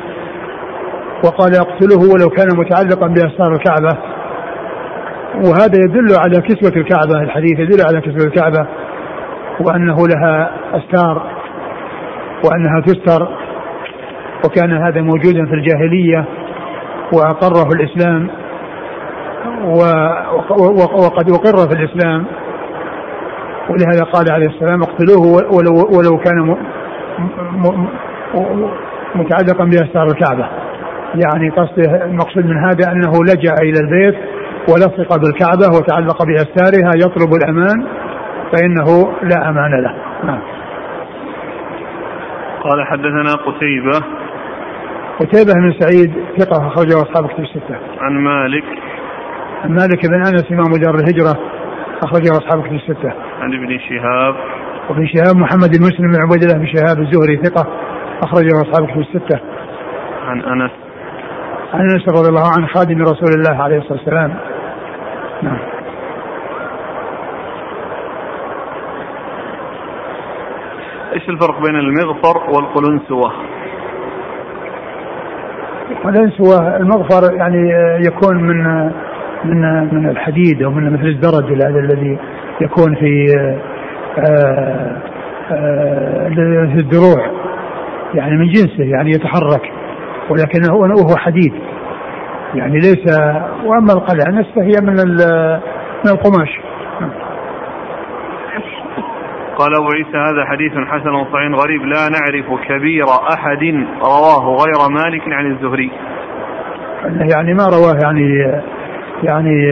[1.25, 3.99] وقال اقتله ولو كان متعلقا بأستار الكعبة.
[5.35, 8.67] وهذا يدل على كسوة الكعبة الحديث يدل على كسوة الكعبة
[9.61, 11.23] وأنه لها أستار
[12.45, 13.29] وأنها تستر
[14.45, 16.25] وكان هذا موجودا في الجاهلية
[17.13, 18.31] وأقره الإسلام
[20.95, 22.25] وقد أقر في الإسلام
[23.69, 26.57] ولهذا قال عليه السلام اقتلوه ولو, ولو كان
[29.15, 30.49] متعلقا بأستار الكعبة.
[31.25, 34.15] يعني قصده المقصود من هذا أنه لجأ إلى البيت
[34.69, 37.87] ولصق بالكعبة وتعلق بأستارها يطلب الأمان
[38.53, 39.95] فإنه لا أمان له.
[40.25, 40.41] نعم.
[42.63, 44.22] قال حدثنا قتيبة
[45.23, 47.77] قتيبة بن سعيد ثقة أخرجه أصحاب كتب الستة.
[48.01, 48.65] عن مالك
[49.65, 51.39] عن مالك بن أنس إمام دار الهجرة
[52.05, 53.13] أخرجه أصحاب كتب الستة.
[53.41, 54.35] عن ابن شهاب
[54.89, 57.67] وابن شهاب محمد بن مسلم بن عبيد الله بن شهاب الزهري ثقة
[58.23, 59.41] أخرجه أصحاب كتب الستة.
[60.27, 60.71] عن أنس
[61.75, 64.35] عن أنس رضي الله عنه خادم رسول الله عليه الصلاة والسلام.
[65.43, 65.59] نعم.
[71.15, 73.33] إيش الفرق بين المغفر والقلنسوة؟
[75.91, 77.71] القلنسوة المغفر يعني
[78.07, 78.91] يكون من
[79.45, 82.19] من من الحديد أو من مثل الدرج هذا الذي
[82.61, 83.27] يكون في
[84.19, 84.97] آه،
[85.53, 86.29] آه،
[86.75, 87.31] في الدروع
[88.15, 89.73] يعني من جنسه يعني يتحرك
[90.31, 91.53] ولكنه هو حديد.
[92.55, 93.19] يعني ليس
[93.65, 94.95] وأما القلع نفسه هي من
[96.05, 96.61] من القماش.
[99.63, 105.23] قال أبو عيسى هذا حديث حسن صحيح غريب لا نعرف كبير أحد رواه غير مالك
[105.29, 105.91] عن الزهري.
[107.35, 108.59] يعني ما رواه يعني
[109.23, 109.69] يعني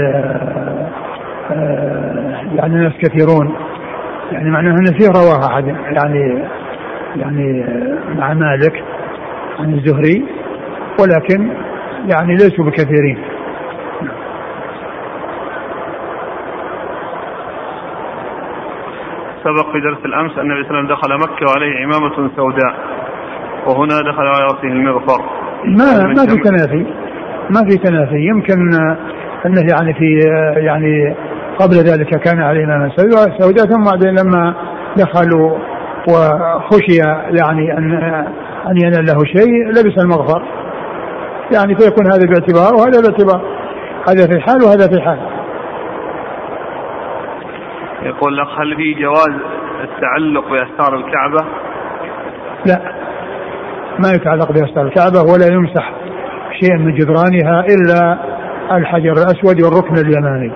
[2.54, 3.54] يعني ناس كثيرون.
[4.32, 6.44] يعني معناه أن فيه رواه أحد يعني
[7.16, 7.64] يعني
[8.18, 8.84] مع مالك
[9.58, 10.24] عن الزهري
[11.00, 11.50] ولكن
[12.06, 13.18] يعني ليسوا بكثيرين.
[19.44, 22.74] سبق في درس الأمس أن النبي صلى الله عليه وسلم دخل مكة وعليه عمامه سوداء.
[23.66, 25.20] وهنا دخل على رأسه المغفر.
[25.64, 26.86] ما ما في تنافي.
[27.50, 28.26] ما في تنافي.
[28.26, 28.58] يمكن
[29.46, 30.18] انه يعني في
[30.56, 31.16] يعني
[31.58, 32.92] قبل ذلك كان عليه عمامه
[33.38, 34.54] سوداء ثم بعدين لما
[34.96, 35.58] دخلوا
[36.08, 36.96] وخشي
[37.40, 37.92] يعني أن
[38.70, 40.42] أن ينال له شيء لبس المغفر.
[41.54, 43.60] يعني فيكون هذا باعتبار وهذا باعتبار.
[44.08, 45.18] هذا في حال وهذا في حال
[48.10, 49.34] يقول لك هل في جواز
[49.84, 51.44] التعلق بأستار الكعبة؟
[52.66, 52.80] لا.
[53.98, 55.92] ما يتعلق بأستار الكعبة ولا يمسح
[56.60, 58.18] شيء من جدرانها إلا
[58.72, 60.52] الحجر الأسود والركن اليماني.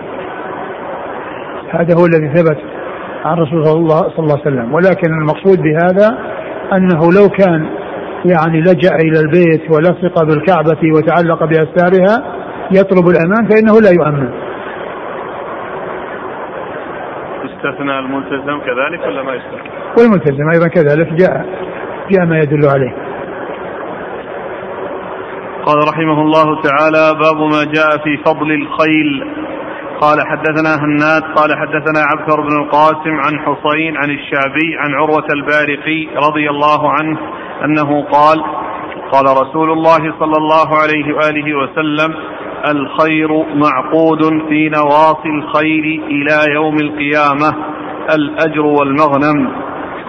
[1.71, 2.59] هذا هو الذي ثبت
[3.25, 4.75] عن رسول الله صلى الله عليه وسلم.
[4.75, 6.19] ولكن المقصود بهذا
[6.73, 7.67] أنه لو كان
[8.25, 12.35] يعني لجأ إلى البيت ولصق بالكعبة وتعلق بأستارها
[12.71, 14.44] يطلب الأمان فإنه لا يؤمن.
[17.65, 21.47] يستثنى الملتزم كذلك ولا ما يستثنى؟ والملتزم أيضا كذلك جاء
[22.11, 22.95] جاء ما يدل عليه
[25.67, 29.33] قال رحمه الله تعالى باب ما جاء في فضل الخيل
[30.01, 36.09] قال حدثنا هناد قال حدثنا عبثر بن القاسم عن حسين عن الشعبي عن عروة البارقي
[36.17, 37.19] رضي الله عنه
[37.65, 38.45] أنه قال
[39.13, 42.15] قال رسول الله صلى الله عليه وآله وسلم
[42.71, 47.55] الخير معقود في نواصي الخير إلى يوم القيامة
[48.15, 49.49] الأجر والمغنم.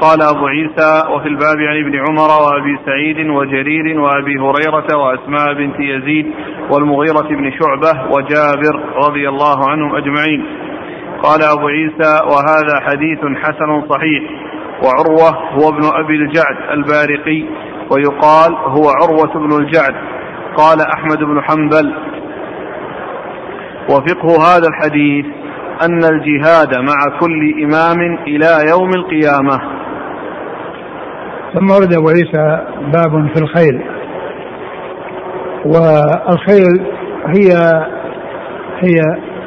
[0.01, 5.79] قال أبو عيسى وفي الباب عن ابن عمر وأبي سعيد وجرير وأبي هريرة وأسماء بنت
[5.79, 6.31] يزيد
[6.71, 10.45] والمغيرة بن شعبة وجابر رضي الله عنهم أجمعين.
[11.23, 14.23] قال أبو عيسى وهذا حديث حسن صحيح.
[14.83, 17.45] وعروة هو ابن أبي الجعد البارقي
[17.91, 19.95] ويقال هو عروة بن الجعد.
[20.57, 21.93] قال أحمد بن حنبل
[23.89, 25.25] وفقه هذا الحديث
[25.85, 29.61] أن الجهاد مع كل إمام إلى يوم القيامة.
[31.53, 33.81] ثم ورد أبو عيسى باب في الخيل.
[35.65, 36.85] والخيل
[37.27, 37.53] هي
[38.79, 39.01] هي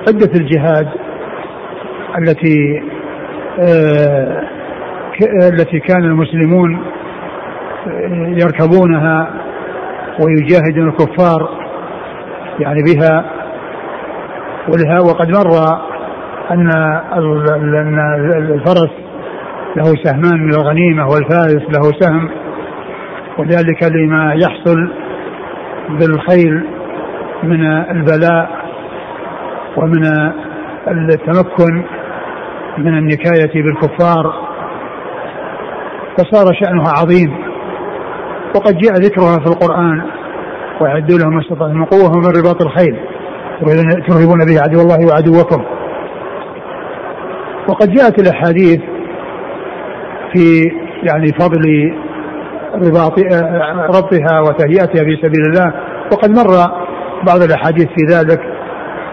[0.09, 0.89] عدة الجهاد
[2.19, 2.83] التي
[3.61, 4.43] آه
[5.53, 6.85] التي كان المسلمون
[8.41, 9.31] يركبونها
[10.21, 11.59] ويجاهدون الكفار
[12.61, 13.38] يعني بها.
[14.69, 15.81] ولها وقد مر
[16.51, 16.71] أن
[18.55, 18.91] الفرس
[19.77, 22.31] له سهمان من الغنيمة والفارس له سهم
[23.39, 24.91] وذلك لما يحصل
[25.89, 26.65] بالخيل
[27.43, 28.51] من البلاء
[29.77, 30.05] ومن
[30.89, 31.85] التمكن
[32.79, 34.49] من النكاية بالكفار
[36.19, 37.35] فصار شأنها عظيم.
[38.57, 40.03] وقد جاء ذكرها في القرآن
[40.81, 42.97] وأعدوا لهم ما استطعتم من قوة ومن رباط الخيل.
[44.09, 45.65] ترهبون به عدو الله وعدوكم.
[47.69, 48.81] وقد جاءت الأحاديث
[50.33, 50.71] في
[51.03, 51.93] يعني فضل
[52.75, 53.19] رباط
[53.97, 55.73] ربطها وتهيئتها في سبيل الله
[56.13, 56.51] وقد مر
[57.27, 58.41] بعض الأحاديث في ذلك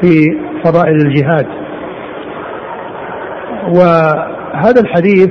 [0.02, 1.48] في فضائل الجهاد.
[3.70, 5.30] وهذا الحديث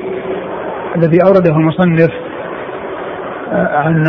[0.97, 2.11] الذي أورده المصنف
[3.53, 4.07] آه، عن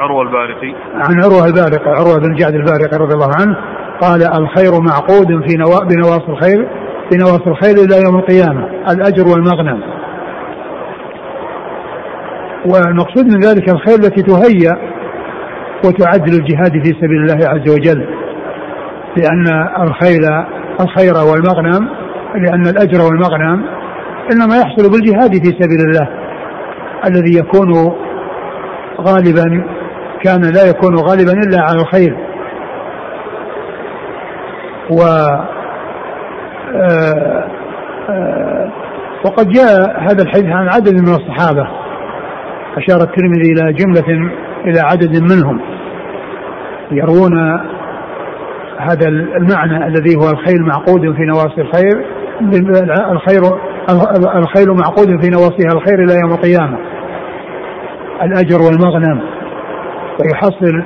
[0.00, 3.56] عروة البارقي عن عروة البارقي عروة بن جعد البارقي رضي الله عنه
[4.00, 5.84] قال الخير معقود في نوا...
[5.84, 6.68] بنواصي الخير
[7.10, 9.80] في نواصي الخير إلى يوم القيامة الأجر والمغنم.
[12.66, 14.96] والمقصود من ذلك الخير التي تهيأ
[15.84, 18.06] وتعد للجهاد في سبيل الله عز وجل
[19.16, 20.24] لأن الخيل
[20.80, 21.88] الخير والمغنم
[22.34, 23.64] لأن الأجر والمغنم
[24.32, 26.08] إنما يحصل بالجهاد في سبيل الله
[27.06, 27.92] الذي يكون
[29.00, 29.75] غالبا
[30.26, 32.16] كان لا يكون غالبا إلا على الخير.
[34.90, 35.02] و
[36.74, 37.44] آه،
[38.10, 38.70] آه،
[39.24, 41.68] وقد جاء هذا الحديث عن عدد من الصحابة.
[42.76, 44.30] أشار الترمذي إلى جملة
[44.64, 45.60] إلى عدد منهم.
[46.90, 47.60] يروون
[48.78, 52.04] هذا المعنى الذي هو الخيل معقود في نواصي الخير
[53.10, 53.42] الخير
[54.36, 56.78] الخيل معقود في نواصيها الخير إلى يوم القيامة.
[58.22, 59.35] الأجر والمغنم.
[60.20, 60.82] ويحصل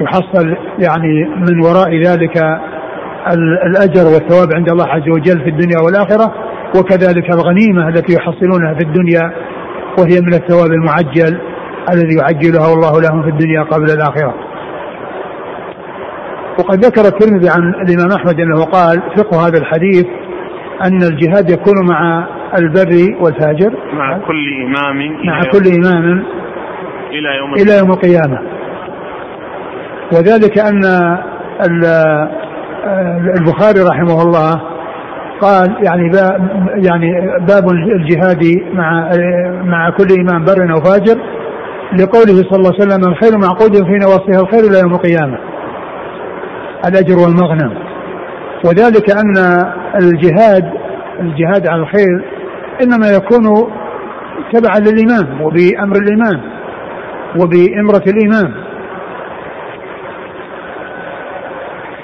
[0.00, 2.36] يحصل يعني من وراء ذلك
[3.66, 6.34] الأجر والثواب عند الله عز وجل في الدنيا والآخرة
[6.78, 9.32] وكذلك الغنيمة التي يحصلونها في الدنيا
[9.98, 11.40] وهي من الثواب المعجل
[11.92, 14.34] الذي يعجلها الله لهم في الدنيا قبل الآخرة.
[16.58, 20.06] وقد ذكر الترمذي عن الإمام أحمد أنه قال فقه هذا الحديث
[20.84, 22.26] أن الجهاد يكون مع
[22.58, 26.24] البر والفاجر مع كل إمام مع كل إمام
[27.10, 28.59] إلى يوم إلى يوم القيامة
[30.12, 30.84] وذلك أن
[33.38, 34.62] البخاري رحمه الله
[35.40, 36.50] قال يعني باب
[36.84, 37.12] يعني
[37.48, 39.10] باب الجهاد مع
[39.64, 41.20] مع كل إمام بر أو فاجر
[41.98, 45.38] لقوله صلى الله عليه وسلم الخير معقود في نواصيها الخير إلى يوم القيامة.
[46.88, 47.74] الأجر والمغنم.
[48.64, 49.34] وذلك أن
[50.02, 50.64] الجهاد
[51.20, 52.24] الجهاد على الخير
[52.82, 53.44] إنما يكون
[54.52, 56.40] تبعا للإمام وبأمر الإمام
[57.36, 58.69] وبإمرة الإمام.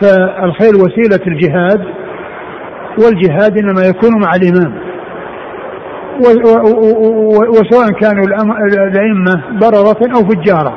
[0.01, 1.84] فالخير وسيلة الجهاد
[3.05, 4.86] والجهاد إنما يكون مع الإمام.
[7.49, 8.24] وسواء كانوا
[8.88, 10.74] الأئمة بررة أو فجارا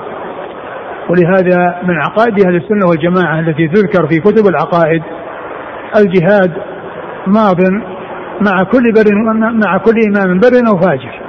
[1.09, 5.01] ولهذا من عقائد أهل السنة والجماعة التي تذكر في كتب العقائد
[5.97, 6.51] الجهاد
[7.27, 7.61] ماض
[8.41, 9.15] مع كل بر
[9.65, 11.21] مع كل إمام بر أو فاجر.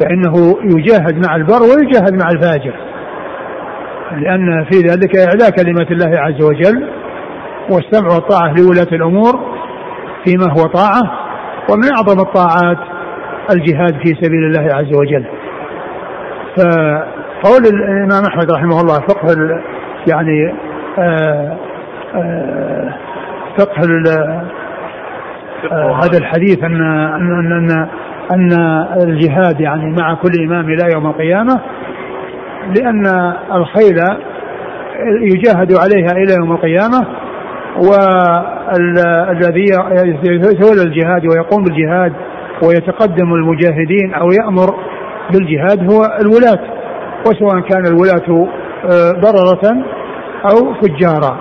[0.00, 2.74] فإنه يجاهد مع البر ويجاهد مع الفاجر.
[4.12, 6.88] لأن في ذلك اعلاء كلمه الله عز وجل
[7.70, 9.56] والسمع والطاعه لولاة الأمور
[10.24, 11.02] فيما هو طاعة
[11.70, 12.78] ومن أعظم الطاعات
[13.50, 15.26] الجهاد في سبيل الله عز وجل.
[16.56, 19.36] فقول الإمام أحمد رحمه الله فقه
[20.08, 20.54] يعني
[20.98, 21.56] آآ آه،
[22.14, 22.94] آآ آه،
[23.58, 23.82] فقه
[25.72, 27.88] آه هذا الحديث ان ان ان
[28.30, 28.52] أن
[29.02, 31.60] الجهاد يعني مع كل إمام إلى يوم القيامة
[32.74, 33.98] لأن الخيل
[35.22, 37.06] يجاهد عليها إلى يوم القيامة
[37.78, 39.64] والذي
[40.24, 42.12] يتولى الجهاد ويقوم بالجهاد
[42.62, 44.74] ويتقدم المجاهدين أو يأمر
[45.32, 46.60] بالجهاد هو الولاة
[47.26, 48.48] وسواء كان الولاة
[48.84, 49.84] آه، ضررة
[50.50, 51.38] أو فجارا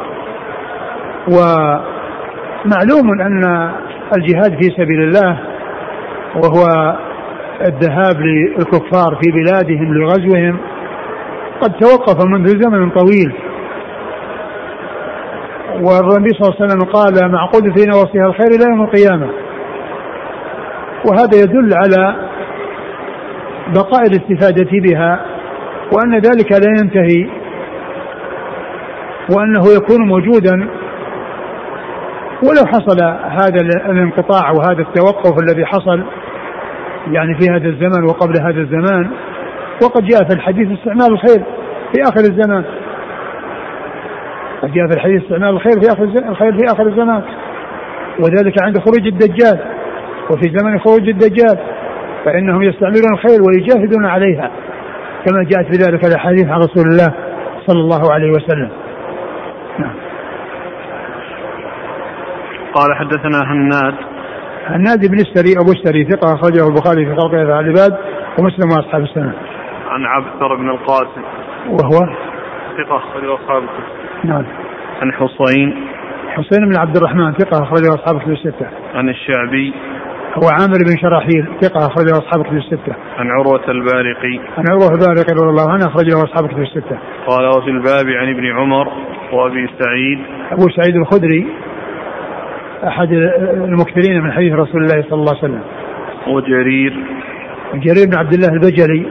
[1.27, 3.71] ومعلوم أن
[4.17, 5.39] الجهاد في سبيل الله
[6.35, 6.95] وهو
[7.61, 10.57] الذهاب للكفار في بلادهم لغزوهم
[11.61, 13.33] قد توقف منذ زمن طويل.
[15.81, 19.29] والنبي صلى الله عليه وسلم قال معقود في نواصيها الخير إلى يوم القيامة.
[21.09, 22.15] وهذا يدل على
[23.75, 25.25] بقاء الاستفادة بها
[25.93, 27.29] وأن ذلك لا ينتهي
[29.29, 30.69] وأنه يكون موجودا.
[32.43, 36.03] ولو حصل هذا الانقطاع وهذا التوقف الذي حصل
[37.11, 39.11] يعني في هذا الزمن وقبل هذا الزمان
[39.83, 41.43] وقد جاء في الحديث استعمال الخير
[41.93, 42.63] في آخر الزمان.
[44.61, 47.21] قد جاء في الحديث استعمال الخير في آخر الخير في آخر الزمان.
[48.19, 49.59] وذلك عند خروج الدجال.
[50.31, 51.59] وفي زمن خروج الدجال
[52.25, 54.51] فإنهم يستعملون الخير ويجاهدون عليها.
[55.25, 57.13] كما جاءت في ذلك الأحاديث عن رسول الله
[57.67, 58.69] صلى الله عليه وسلم.
[59.79, 59.95] نعم.
[62.73, 63.95] قال حدثنا هناد.
[64.65, 67.97] هناد بن السري أبو السري ثقة أخرجه البخاري في خلق العباد
[68.39, 69.33] ومسلم وأصحاب السنة.
[69.89, 71.21] عن عبثر بن القاسم
[71.69, 72.15] وهو
[72.77, 73.63] ثقة أخرجه أصحاب
[74.23, 74.45] نعم.
[75.01, 75.87] عن حصين
[76.29, 78.67] حسين بن عبد الرحمن ثقة أخرجه أصحاب الكتب الستة.
[78.93, 79.73] عن الشعبي
[80.35, 82.95] هو عامر بن شراحيل ثقة أخرجه أصحاب الكتب الستة.
[83.17, 84.39] عن عروة البارقي.
[84.57, 86.97] عن عروة البارقي رضي الله عنه أخرجه أصحاب الكتب الستة.
[87.27, 88.87] قال وفي الباب عن ابن عمر
[89.33, 90.19] وأبي سعيد.
[90.51, 91.47] أبو سعيد الخدري
[92.87, 93.11] أحد
[93.53, 95.63] المكثرين من حديث رسول الله صلى الله عليه وسلم.
[96.27, 96.93] وجرير
[97.73, 99.05] جرير بن عبد الله البجلي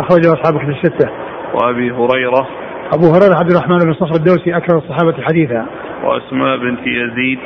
[0.00, 1.10] أخرجه أصحاب في الستة.
[1.54, 2.48] وأبي هريرة
[2.94, 5.66] أبو هريرة عبد الرحمن بن صخر الدوسي أكثر الصحابة حديثا.
[6.04, 7.38] وأسماء بنت يزيد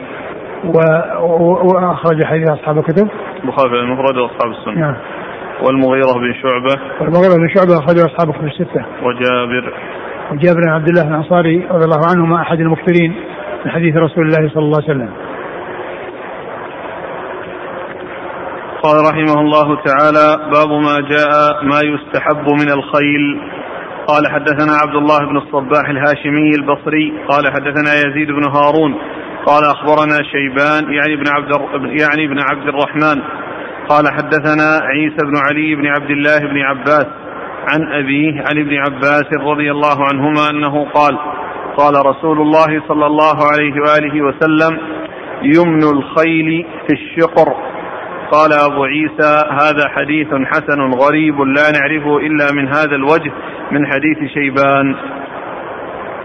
[0.64, 0.78] و...
[1.20, 1.74] و...
[1.74, 3.08] وأخرج حديث أصحاب الكتب.
[3.44, 4.80] البخاري المفرد وأصحاب السنة.
[4.80, 4.96] نعم.
[5.66, 8.84] والمغيرة بن شعبة والمغيرة بن شعبة أخرجه أصحاب الكتب الستة.
[9.02, 9.74] وجابر
[10.32, 13.14] وجابر بن عبد الله الأنصاري رضي الله عنهما أحد المكثرين
[13.64, 15.10] من حديث رسول الله صلى الله عليه وسلم.
[18.84, 23.40] قال رحمه الله تعالى باب ما جاء ما يستحب من الخيل.
[24.06, 27.12] قال حدثنا عبد الله بن الصباح الهاشمي البصري.
[27.28, 28.94] قال حدثنا يزيد بن هارون.
[29.46, 31.50] قال أخبرنا شيبان يعني ابن عبد
[32.00, 33.22] يعني ابن عبد الرحمن.
[33.88, 37.06] قال حدثنا عيسى بن علي بن عبد الله بن عباس
[37.68, 41.18] عن أبيه عن ابن عباس رضي الله عنهما أنه قال
[41.76, 44.78] قال رسول الله صلى الله عليه وآله وسلم
[45.42, 47.73] يمن الخيل في الشقر.
[48.32, 53.32] قال أبو عيسى هذا حديث حسن غريب لا نعرفه إلا من هذا الوجه
[53.70, 54.94] من حديث شيبان.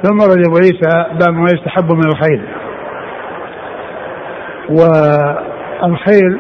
[0.04, 2.42] ثم رد أبو عيسى باب ما يستحب من الخيل.
[4.70, 6.40] والخيل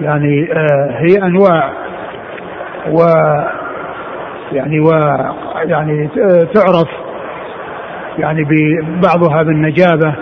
[0.00, 1.72] يعني آه، هي أنواع
[2.90, 2.98] و
[4.52, 4.90] يعني و
[5.64, 6.08] يعني
[6.54, 6.88] تعرف
[8.18, 8.44] يعني
[9.02, 10.14] بعضها بالنجابة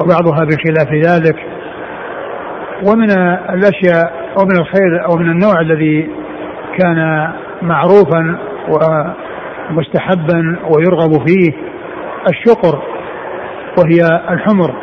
[0.00, 1.53] وبعضها بخلاف ذلك.
[2.88, 3.10] ومن
[3.50, 6.10] الأشياء أو من الخير أو من النوع الذي
[6.78, 7.30] كان
[7.62, 11.52] معروفا ومستحبا ويرغب فيه
[12.28, 12.82] الشقر
[13.78, 14.74] وهي الحمر.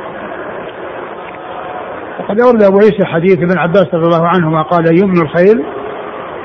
[2.20, 5.64] وقد أورد أبو عيسى حديث ابن عباس رضي الله عنهما قال يمن الخيل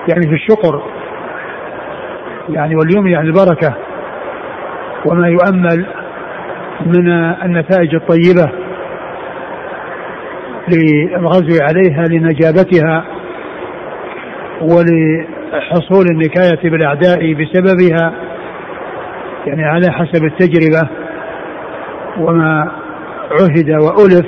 [0.09, 0.83] يعني في الشقر
[2.49, 3.75] يعني واليمن يعني البركة
[5.07, 5.87] وما يؤمل
[6.87, 7.09] من
[7.45, 8.66] النتائج الطيبة
[10.69, 13.05] للغزو عليها لنجابتها
[14.61, 18.13] ولحصول النكاية بالأعداء بسببها
[19.47, 20.89] يعني على حسب التجربة
[22.19, 22.73] وما
[23.31, 24.27] عهد وألف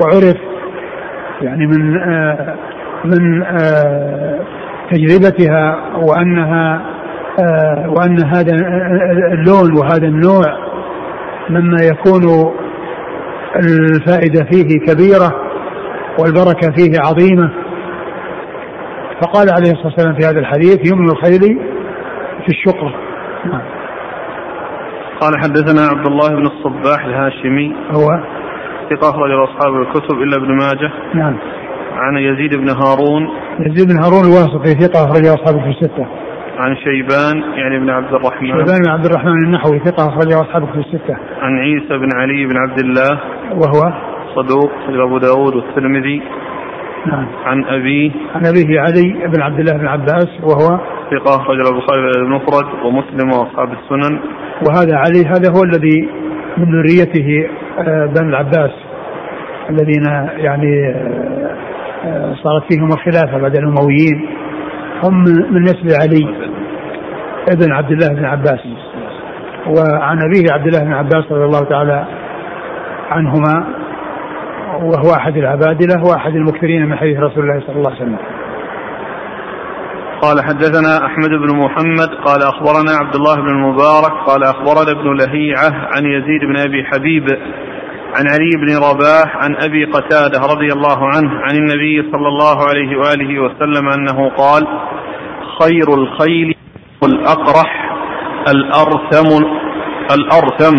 [0.00, 0.36] وعرف
[1.42, 2.56] يعني من آه
[3.04, 4.40] من آه
[4.90, 6.82] تجربتها وأنها
[7.40, 8.52] آه وأن هذا
[9.32, 10.72] اللون وهذا النوع
[11.50, 12.52] مما يكون
[13.56, 15.41] الفائدة فيه كبيرة.
[16.18, 17.50] والبركة فيه عظيمة.
[19.22, 21.58] فقال عليه الصلاة والسلام في هذا الحديث يمن الخيل
[22.42, 22.94] في الشقر
[23.44, 23.62] نعم.
[25.20, 28.08] قال حدثنا عبد الله بن الصباح الهاشمي هو
[28.90, 30.92] ثقة أخرج أصحاب الكتب إلا ابن ماجه.
[31.14, 31.36] نعم.
[31.96, 33.28] عن يزيد بن هارون
[33.60, 36.06] يزيد بن هارون الواسطي ثقة أخرج أصحاب الكتب الستة.
[36.58, 38.48] عن شيبان يعني بن عبد الرحمن.
[38.48, 41.16] شيبان بن عبد الرحمن النحوي ثقة أخرج أصحاب الكتب الستة.
[41.42, 43.20] عن عيسى بن علي بن عبد الله.
[43.52, 46.22] وهو صدوق أبو داود والترمذي.
[47.06, 47.26] نعم.
[47.44, 50.80] عن أبيه عن أبيه علي بن عبد الله بن عباس وهو
[51.10, 54.18] ثقة أخرج البخاري المفرد ومسلم وأصحاب السنن.
[54.68, 56.08] وهذا علي هذا هو الذي
[56.56, 58.70] من ذريته آه، بن العباس
[59.70, 60.04] الذين
[60.36, 60.94] يعني
[62.04, 64.28] آه، صارت فيهم الخلافة بعد الأمويين.
[65.04, 66.34] هم من نسل علي
[67.48, 68.60] ابن عبد الله بن عباس.
[69.66, 72.06] وعن أبيه عبد الله بن عباس رضي الله تعالى
[73.10, 73.81] عنهما.
[74.84, 78.18] وهو أحد العبادلة وأحد المكثرين من حديث رسول الله صلى الله عليه وسلم.
[80.22, 85.70] قال حدثنا أحمد بن محمد قال أخبرنا عبد الله بن المبارك قال أخبرنا ابن لهيعة
[85.72, 87.26] عن يزيد بن أبي حبيب
[88.16, 92.96] عن علي بن رباح عن أبي قتادة رضي الله عنه عن النبي صلى الله عليه
[92.96, 94.66] وآله وسلم أنه قال
[95.60, 96.54] خير الخيل
[97.04, 97.92] الأقرح
[98.48, 99.44] الأرثم
[100.14, 100.76] الأرثم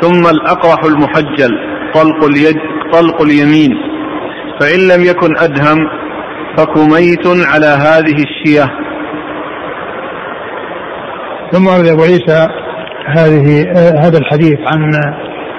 [0.00, 1.58] ثم الأقرح المحجل
[1.94, 3.70] طلق اليد طلق اليمين
[4.60, 5.78] فإن لم يكن أدهم
[6.56, 8.64] فكميت على هذه الشية.
[11.52, 12.48] ثم ورد أبو عيسى
[13.06, 14.94] هذه آه هذا الحديث عن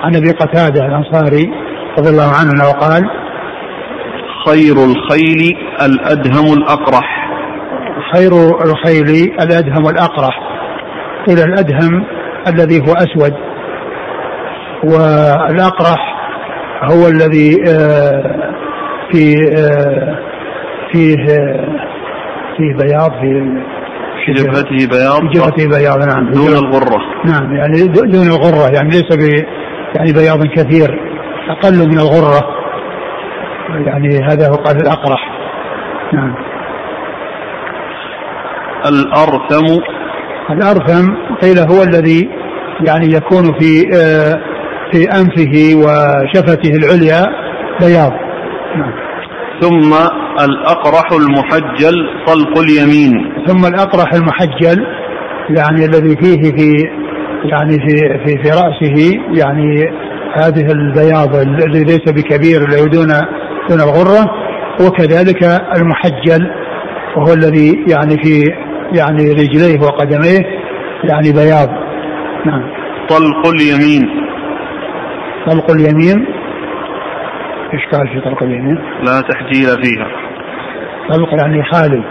[0.04, 1.52] عن أبي قتادة الأنصاري
[2.00, 3.04] رضي الله عنه وقال
[4.46, 7.28] خير الخيل الأدهم الأقرح.
[8.14, 8.32] خير
[8.66, 10.40] الخيل الأدهم الأقرح
[11.28, 12.06] قيل الأدهم
[12.48, 13.34] الذي هو أسود
[14.84, 16.17] والأقرح
[16.84, 18.52] هو الذي آه،
[19.12, 20.18] في آه،
[20.92, 21.16] فيه
[22.58, 23.62] فيه بياض في
[24.26, 25.22] في جبهته بياض.
[25.22, 26.32] في جبهته بياض نعم.
[26.32, 27.00] دون الغرة.
[27.26, 29.46] نعم يعني دون الغرة يعني ليس ب
[29.96, 31.00] يعني بياض كثير
[31.50, 32.58] أقل من الغرة.
[33.86, 35.20] يعني هذا هو قال الأقرح.
[36.14, 36.36] نعم.
[38.86, 39.82] الأرثم.
[40.50, 42.30] الأرثم قيل هو الذي
[42.88, 44.47] يعني يكون في آه
[44.92, 47.28] في أنفه وشفته العليا
[47.82, 48.14] بياض.
[48.78, 49.08] نعم.
[49.62, 49.94] ثم
[50.44, 51.96] الأقرح المحجل
[52.28, 53.14] طلق اليمين.
[53.48, 54.86] ثم الأقرح المحجل
[55.50, 56.72] يعني الذي فيه في
[57.44, 59.92] يعني في في في رأسه يعني
[60.34, 63.08] هذه البياض الذي ليس بكبير الذي دون
[63.70, 64.32] دون الغرة
[64.82, 65.44] وكذلك
[65.78, 66.52] المحجل
[67.18, 68.44] وهو الذي يعني في
[68.94, 70.40] يعني رجليه وقدميه
[71.04, 71.70] يعني بياض.
[72.46, 72.62] نعم.
[73.10, 74.27] طلق اليمين.
[75.48, 76.26] طلق اليمين.
[77.74, 80.08] إشكال في طلق اليمين؟ لا تحجيل فيها.
[81.10, 82.04] طلق يعني خالد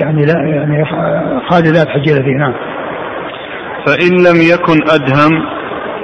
[0.00, 0.84] يعني لا يعني
[1.50, 2.54] خالد لا تحجيل فيه نعم.
[3.86, 5.42] فإن لم يكن أدهم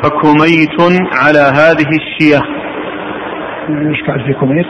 [0.02, 2.38] فكميت على هذه الشية.
[3.68, 4.66] إشكال في كميت؟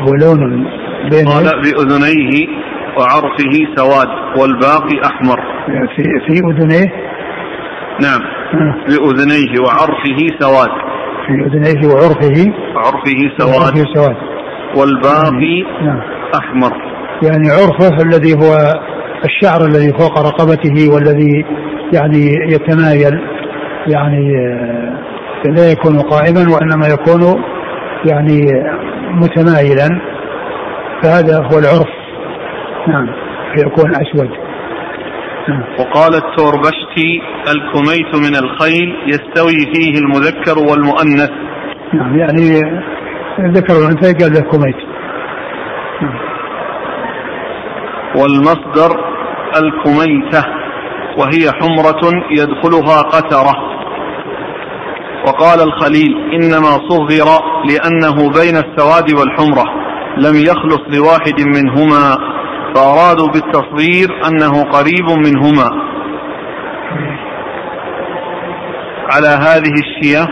[0.00, 0.64] هو لون
[1.10, 5.40] بين قال بأذنيه وعرفه سواد والباقي أحمر.
[5.96, 6.92] في في أذنيه؟
[8.02, 8.20] نعم.
[8.54, 10.70] آه، بأذنيه وعرفه سواد.
[11.26, 14.16] في أذنيه وعرفه؟ عرفه سواد وعرفه سواد.
[14.76, 16.00] والباقي نعم.
[16.34, 16.72] أحمر.
[17.22, 18.56] يعني عرفه الذي هو
[19.24, 21.44] الشعر الذي فوق رقبته والذي
[21.92, 23.20] يعني يتمايل
[23.86, 27.42] يعني آه، لا يكون قائما وإنما يكون
[28.04, 28.46] يعني
[29.10, 30.00] متمايلا
[31.02, 31.99] فهذا هو العرف.
[32.88, 33.06] نعم.
[33.54, 34.30] فيكون أسود.
[35.48, 35.62] نعم.
[35.78, 37.22] وقال التوربشتي
[37.54, 41.30] الكميت من الخيل يستوي فيه المذكر والمؤنث.
[41.92, 42.60] نعم يعني
[43.40, 44.76] ذكر الأنثى قال له كميت.
[48.16, 48.90] والمصدر
[49.56, 50.44] الكميتة
[51.18, 52.00] وهي حمرة
[52.30, 53.70] يدخلها قترة.
[55.26, 57.28] وقال الخليل إنما صغر
[57.68, 59.64] لأنه بين السواد والحمرة
[60.16, 62.16] لم يخلص لواحد منهما.
[62.74, 65.90] فأرادوا بالتصغير أنه قريب منهما.
[69.12, 70.28] على هذه الشية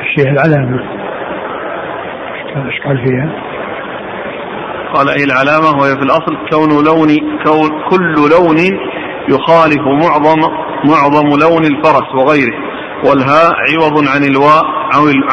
[0.00, 0.80] الشيء العلامة.
[2.56, 3.28] اشكال فيها؟
[4.94, 7.08] قال أي العلامة؟ وهي في الأصل كون لون
[7.44, 8.58] كون كل لون
[9.28, 10.40] يخالف معظم
[10.84, 12.56] معظم لون الفرس وغيره.
[13.04, 14.62] والهاء عوض عن الواو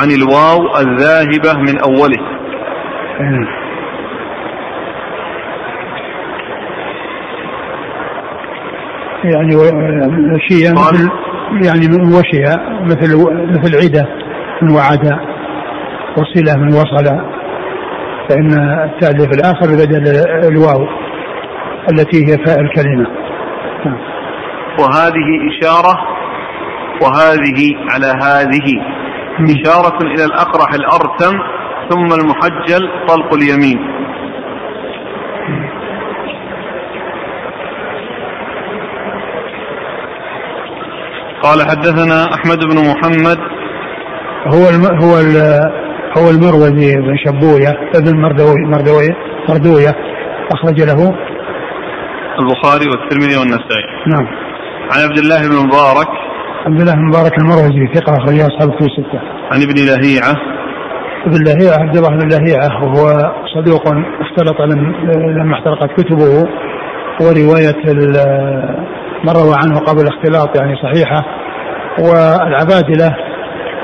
[0.01, 2.19] عن الواو الذاهبة من أوله.
[9.25, 9.51] يعني
[10.49, 11.09] شيء قال- مثل
[11.65, 12.43] يعني من وشي
[12.81, 13.17] مثل
[13.49, 14.07] مثل عدة
[14.61, 15.19] من وعد.
[16.17, 17.05] وصلة من وصل.
[18.29, 18.49] فإن
[19.27, 20.03] في الآخر بدل
[20.47, 20.87] الواو
[21.91, 23.07] التي هي فاء الكلمة.
[23.85, 23.97] نعم.
[24.79, 25.97] وهذه إشارة
[27.01, 28.67] وهذه على هذه.
[29.49, 31.39] إشارة إلى الأقرح الأرتم
[31.89, 33.92] ثم المحجل طلق اليمين.
[41.43, 43.37] قال حدثنا أحمد بن محمد.
[44.53, 44.85] هو الم...
[45.03, 45.35] هو ال...
[46.17, 49.15] هو المروزي بن شبوية ابن مردوي مردوية
[49.49, 49.95] مردوية
[50.51, 51.15] أخرج له.
[52.39, 53.85] البخاري والترمذي والنسائي.
[54.07, 54.27] نعم.
[54.91, 56.07] عن عبد الله بن مبارك.
[56.65, 59.19] عبد الله بن مبارك المروزي ثقة أخرج أصحاب الكتب الستة.
[59.51, 60.35] عن ابن لهيعة.
[61.27, 63.83] ابن لهيعة عبد الله بن لهيعة وهو صدوق
[64.21, 64.95] اختلط لم...
[65.39, 66.47] لما احترقت كتبه.
[67.21, 68.17] ورواية ال...
[69.23, 71.25] من روى عنه قبل الاختلاط يعني صحيحة
[71.99, 73.15] والعبادلة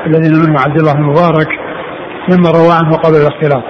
[0.05, 1.47] الذين منهم عبد الله بن مبارك
[2.29, 3.63] ممن روى عنه قبل الاختلاط.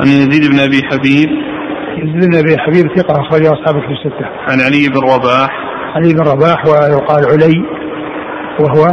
[0.00, 1.28] عن يزيد بن أبي حبيب.
[1.98, 4.26] يزيد بن أبي حبيب ثقة اخرجه أصحاب الكتب الستة.
[4.26, 5.50] عن علي بن رباح.
[5.96, 7.64] علي بن رباح ويقال علي
[8.60, 8.84] وهو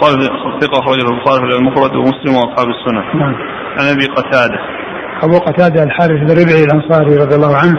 [0.00, 0.12] قال
[0.60, 3.20] ثقة أخرجه البخاري في المفرد ومسلم وأصحاب السنة.
[3.20, 3.34] نعم.
[3.78, 4.73] عن أبي قتادة.
[5.22, 7.78] أبو قتادة الحارث بن ربعي الأنصاري رضي الله عنه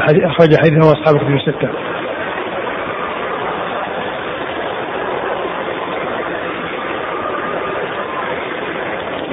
[0.00, 1.68] حديث- أخرج حديثه اصحاب الكتب الستة.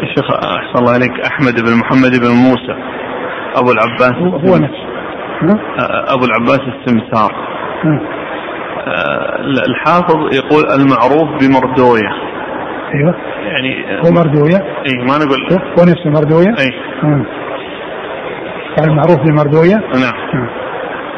[0.04, 2.76] الشيخ أحسن الله عليك أحمد بن محمد بن موسى
[3.56, 4.90] أبو العباس هو, هو نفسه؟
[6.14, 7.32] أبو العباس السمسار.
[8.88, 9.40] آه،
[9.70, 12.10] الحافظ يقول المعروف بمردوية.
[12.96, 13.16] أيوه.
[13.42, 16.70] يعني هو مردوية اي ما نقول هو نفسه مردوية اي.
[18.78, 20.50] قال معروف بمردوية نعم.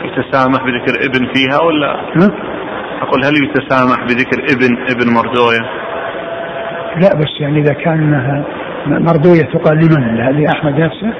[0.06, 2.30] يتسامح بذكر ابن فيها ولا ها؟
[3.02, 5.62] أقول هل يتسامح بذكر ابن ابن مردوية
[6.96, 8.44] لا بس يعني إذا كان
[8.88, 11.14] مردوية تقال لمن؟ لأحمد نفسه؟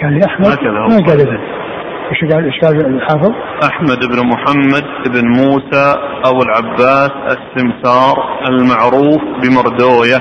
[0.00, 1.06] كان هو ما قال.
[1.06, 1.38] قال ابن
[2.10, 3.32] إيش قال إيش قال الحافظ؟
[3.64, 5.94] أحمد بن محمد بن موسى
[6.24, 8.14] ابو العباس السمسار
[8.48, 10.18] المعروف بمردوية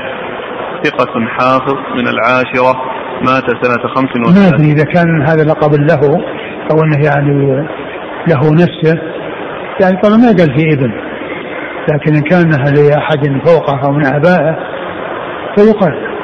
[0.83, 2.81] ثقة حافظ من العاشرة
[3.21, 6.25] مات سنة خمس ما وثلاثين أدري إذا كان هذا لقب له
[6.71, 7.67] أو إنه يعني
[8.27, 9.01] له نفسه
[9.81, 10.91] يعني طبعا ما قال في ابن
[11.93, 14.55] لكن إن كان لأحد فوقه أو من آبائه
[15.57, 16.14] فيقال.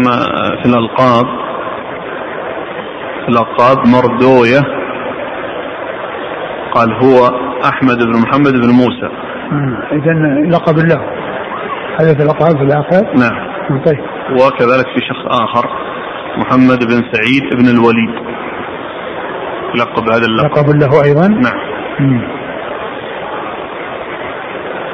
[0.00, 0.16] لما
[0.62, 1.26] في الألقاب
[3.24, 4.60] في الألقاب مردوية.
[6.74, 7.26] قال هو
[7.64, 9.10] أحمد بن محمد بن موسى.
[9.92, 10.12] اذا
[10.48, 11.00] لقب له.
[12.00, 13.82] هذا في الألقاب في الآخر؟ نعم.
[13.84, 14.00] طيب.
[14.32, 15.68] وكذلك في شخص آخر
[16.36, 18.14] محمد بن سعيد بن الوليد.
[19.74, 20.58] لقب هذا اللقب.
[20.58, 21.60] لقب له أيضا؟ نعم.
[22.00, 22.22] مم.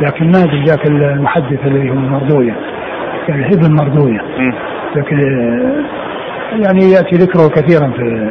[0.00, 2.56] لكن ما أدري ذاك المحدث الذي هو مردوية.
[3.28, 4.20] يعني الابن مردوية.
[4.96, 5.18] لكن
[6.64, 8.30] يعني يأتي ذكره كثيرا في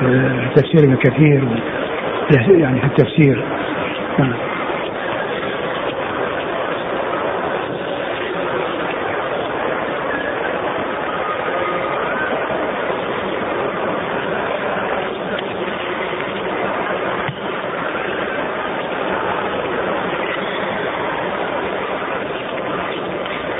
[0.00, 1.48] في تفسير ابن كثير
[2.58, 3.44] يعني في التفسير.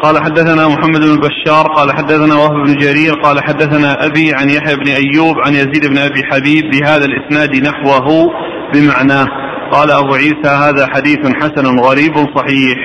[0.02, 4.76] قال حدثنا محمد بن بشار قال حدثنا وهب بن جرير قال حدثنا أبي عن يحيى
[4.76, 8.30] بن أيوب عن يزيد بن أبي حبيب بهذا الإسناد نحوه
[8.74, 9.26] بمعناه.
[9.72, 12.78] قال أبو عيسى هذا حديث حسن غريب صحيح.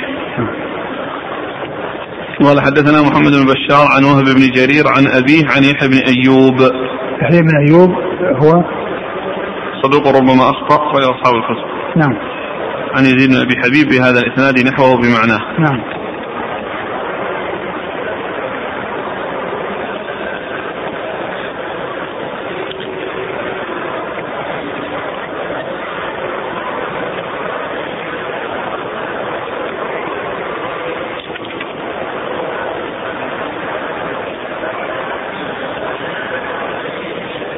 [2.43, 6.59] قال حدثنا محمد بن بشار عن وهب بن جرير عن أبيه عن يحيى بن أيوب.
[7.21, 7.91] يحيى بن أيوب
[8.43, 8.63] هو؟
[9.83, 12.13] صدوق ربما أخطأ وهي أصحاب الكتب نعم.
[12.95, 15.39] عن يزيد بن أبي حبيب بهذا الإسناد نحوه بمعناه.
[15.59, 15.92] نعم.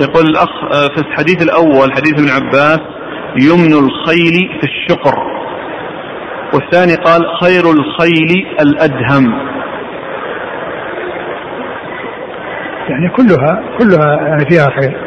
[0.01, 2.79] يقول الأخ آه، في الحديث الأول حديث ابن عباس
[3.41, 5.15] يمن الخيل في الشقر.
[6.53, 9.33] والثاني قال خير الخيل الأدهم.
[12.89, 14.97] يعني كلها كلها يعني فيها خير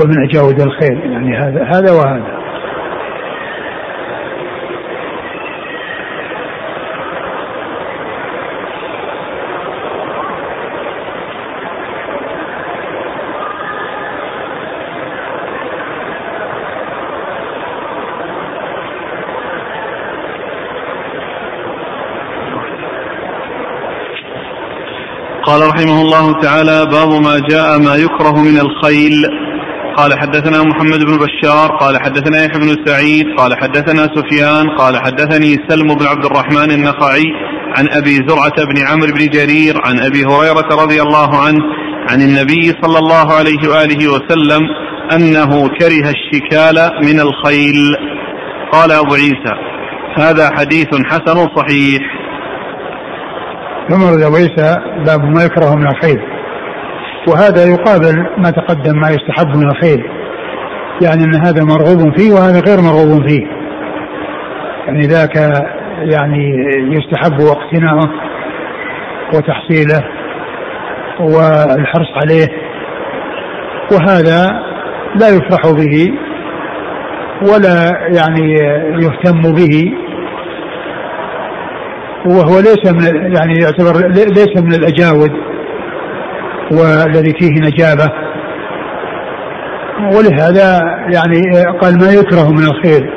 [0.00, 2.37] ومن أجاود الخير يعني هذا هذا وهذا.
[25.48, 29.24] قال رحمه الله تعالى باب ما جاء ما يكره من الخيل.
[29.96, 31.76] قال حدثنا محمد بن بشار.
[31.76, 33.26] قال حدثنا يحيى بن سعيد.
[33.38, 34.68] قال حدثنا سفيان.
[34.70, 37.24] قال حدثني سلم بن عبد الرحمن النخعي
[37.76, 41.60] عن أبي زرعة بن عمرو بن جرير عن أبي هريرة رضي الله عنه
[42.10, 44.60] عن النبي صلى الله عليه وآله وسلم
[45.12, 47.96] أنه كره الشكال من الخيل.
[48.72, 49.54] قال أبو عيسى
[50.18, 52.17] هذا حديث حسن صحيح.
[53.92, 54.76] ابو عيسى
[55.06, 56.20] باب ما يكره من الخيل
[57.28, 60.04] وهذا يقابل ما تقدم ما يستحب من الخيل
[61.02, 63.46] يعني إن هذا مرغوب فيه وهذا غير مرغوب فيه.
[64.86, 65.36] يعني ذاك
[65.98, 66.54] يعني
[66.96, 68.10] يستحب اقتناؤه
[69.34, 70.04] وتحصيله
[71.20, 72.48] والحرص عليه.
[73.92, 74.62] وهذا
[75.20, 76.12] لا يفرح به
[77.42, 78.54] ولا يعني
[79.02, 79.92] يهتم به
[82.28, 85.30] وهو ليس من يعني يعتبر ليس من الأجاود
[86.70, 88.08] والذي فيه نجابة.
[90.16, 90.80] ولهذا
[91.14, 91.42] يعني
[91.80, 93.10] قال ما يكره من الخير.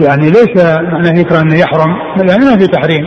[0.00, 1.90] يعني ليس معناه يكره أنه يحرم
[2.28, 3.04] يعني ما في تحريم.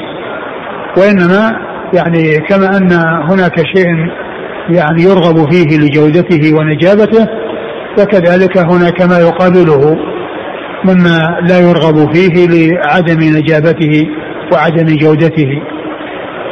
[0.98, 1.52] وإنما
[1.94, 2.92] يعني كما أن
[3.32, 3.88] هناك شيء
[4.70, 7.28] يعني يرغب فيه لجودته ونجابته
[7.98, 9.96] فكذلك هناك ما يقابله
[10.86, 14.08] مما لا يرغب فيه لعدم نجابته.
[14.54, 15.62] وعدم جودته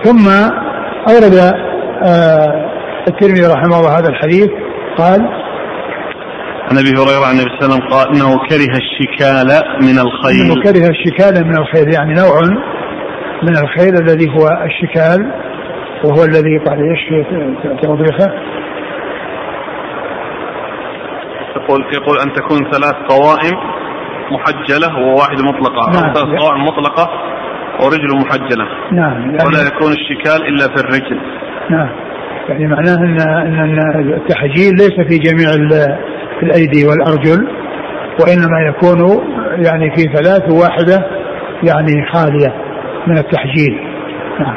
[0.04, 0.28] ثم
[1.10, 1.54] أورد
[2.04, 2.74] آه
[3.08, 4.50] الترمذي رحمه الله هذا الحديث
[4.98, 5.22] قال
[6.72, 9.48] عن أبي هريرة عن النبي صلى الله عليه وسلم قال إنه كره الشكال
[9.82, 12.42] من الخيل إنه كره الشكال من الخيل يعني نوع
[13.44, 15.32] من الخيل الذي هو الشكال
[16.04, 17.26] وهو الذي قال إيش
[17.82, 18.34] توضيحه؟
[21.56, 23.56] يقول يقول أن تكون ثلاث قوائم
[24.32, 26.14] محجلة وواحده مطلقة نعم.
[26.14, 27.33] ثلاث قوائم مطلقة
[27.80, 28.66] ورجل محجلة.
[28.92, 31.20] نعم يعني ولا يكون الشكال إلا في الرجل.
[31.70, 31.90] نعم.
[32.50, 33.20] يعني معناه أن
[33.60, 33.80] أن
[34.14, 35.50] التحجيل ليس في جميع
[36.44, 37.48] الأيدي والأرجل
[38.20, 39.00] وإنما يكون
[39.66, 41.08] يعني في ثلاث وواحدة
[41.64, 42.54] يعني خالية
[43.08, 43.80] من التحجيل.
[44.40, 44.56] نعم.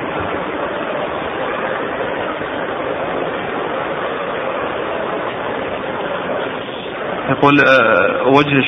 [7.31, 8.62] يقول آه، وجه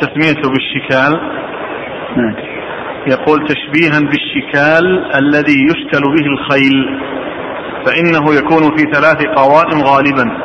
[0.00, 1.20] تسميته بالشكال.
[2.16, 2.53] نعم
[3.06, 7.00] يقول تشبيها بالشكال الذي يشكل به الخيل
[7.86, 10.40] فإنه يكون في ثلاث قوائم غالبا.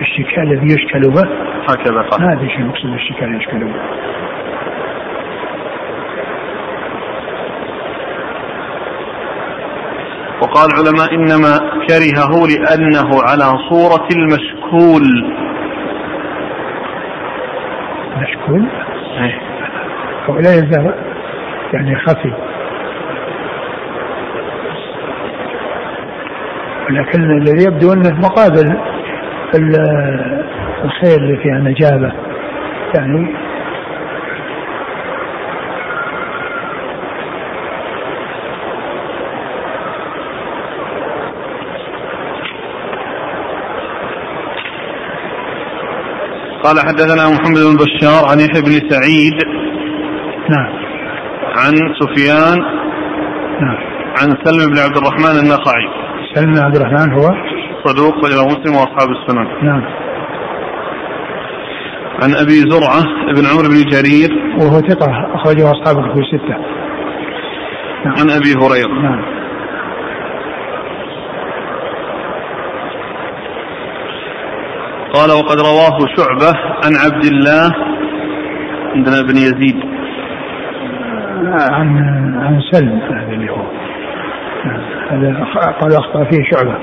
[0.00, 1.28] الشكال الذي يشكل به؟
[1.68, 2.20] هكذا قال.
[2.22, 3.74] ما ادري شو المقصود بالشكال يشكل به.
[10.42, 11.58] وقال العلماء إنما
[11.88, 15.04] كرهه لأنه على صورة المشكول.
[18.16, 18.68] مشكول؟
[20.28, 20.40] أيه.
[20.40, 20.90] لا يلزم
[21.72, 22.32] يعني خفي
[26.90, 28.76] لكن الذي يبدو انه مقابل
[30.84, 32.12] الخير اللي فيها نجابه
[32.94, 33.34] يعني
[46.62, 49.59] قال حدثنا محمد بن بشار عن يحيى بن سعيد
[50.50, 50.70] نعم.
[51.56, 52.58] عن سفيان
[53.60, 53.76] نعم.
[54.20, 55.86] عن سلم بن عبد الرحمن النخعي.
[56.34, 57.30] سلم بن عبد الرحمن هو؟
[57.84, 59.66] صدوق إلى مسلم وأصحاب السنن.
[59.66, 59.82] نعم.
[62.22, 63.02] عن أبي زرعة
[63.36, 64.30] بن عمرو بن جرير.
[64.60, 66.56] وهو ثقة أخرجه أصحاب الكتب الستة.
[68.04, 68.14] نعم.
[68.18, 69.02] عن أبي هريرة.
[69.02, 69.40] نعم.
[75.12, 77.72] قال وقد رواه شعبة عن عبد الله
[78.94, 79.99] عندنا بن يزيد.
[81.52, 81.88] عن
[82.42, 83.62] عن سلم هذا اللي هو
[85.10, 85.44] هذا
[85.80, 86.78] قال أخطأ فيه شعبة.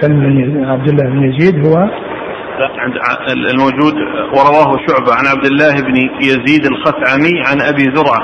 [0.00, 1.88] سلم بن عبد الله بن يزيد هو
[3.50, 3.94] الموجود
[4.36, 8.22] ورواه شعبة عن عبد الله بن يزيد الخثعمي عن أبي زرعة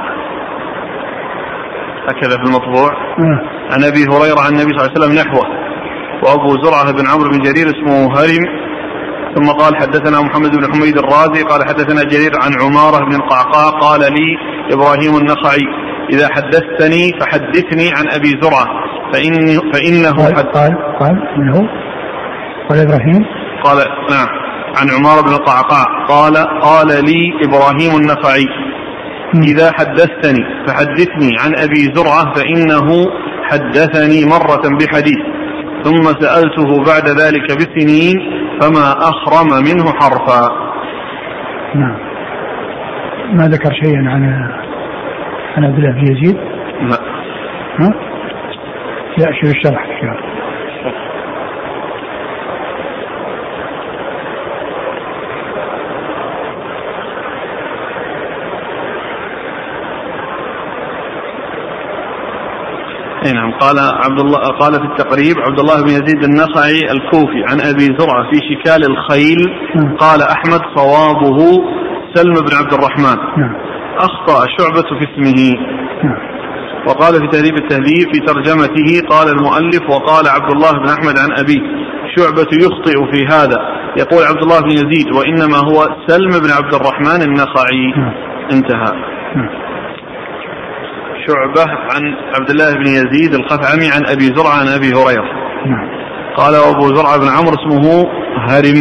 [2.08, 2.92] هكذا في المطبوع.
[3.18, 3.40] آه.
[3.72, 5.46] عن أبي هريرة عن النبي صلى الله عليه وسلم نحوه.
[6.22, 8.67] وأبو زرعة بن عمرو بن جرير اسمه هرم
[9.34, 14.00] ثم قال حدثنا محمد بن حميد الرازي قال حدثنا جرير عن عمارة بن القعقاع قال
[14.00, 14.36] لي
[14.72, 15.64] إبراهيم النخعي
[16.12, 18.66] إذا حدثتني فحدثني عن أبي زرعة
[19.12, 21.62] فإن فإنه قال قال, قال من هو؟
[22.68, 23.24] قال إبراهيم
[23.64, 23.76] قال
[24.10, 24.28] نعم
[24.76, 28.46] عن عمارة بن القعقاع قال قال لي إبراهيم النخعي
[29.34, 33.06] إذا حدثتني فحدثني عن أبي زرعة فإنه
[33.42, 35.18] حدثني مرة بحديث
[35.84, 40.68] ثم سألته بعد ذلك بسنين فما أخرم منه حرفا.
[41.74, 41.98] نعم.
[43.32, 44.50] ما ذكر شيئا عن
[45.56, 46.36] عن عبد الله بن يزيد؟
[46.80, 46.98] لا.
[47.80, 47.88] ها؟
[49.18, 49.86] لا شوف الشرح
[63.28, 67.60] اي نعم قال عبد الله قال في التقريب عبد الله بن يزيد النخعي الكوفي عن
[67.60, 69.40] أبي زرعه في شكال الخيل
[69.76, 69.96] نعم.
[69.96, 71.38] قال أحمد صوابه
[72.14, 73.54] سلم بن عبد الرحمن نعم.
[73.98, 75.54] أخطأ شعبة في اسمه
[76.04, 76.18] نعم.
[76.88, 81.62] وقال في تهذيب التهذيب في ترجمته قال المؤلف وقال عبد الله بن أحمد عن ابيه
[82.16, 83.58] شعبة يخطئ في هذا
[83.98, 87.92] يقول عبد الله بن يزيد وإنما هو سلم بن عبد الرحمن النخعي.
[88.52, 88.92] انتهى.
[91.28, 92.02] شعبة عن
[92.34, 95.32] عبد الله بن يزيد الخثعمي عن أبي زرعة عن أبي هريرة.
[95.66, 95.88] نعم.
[96.36, 98.04] قال أبو زرعة بن عمرو اسمه
[98.48, 98.78] هرم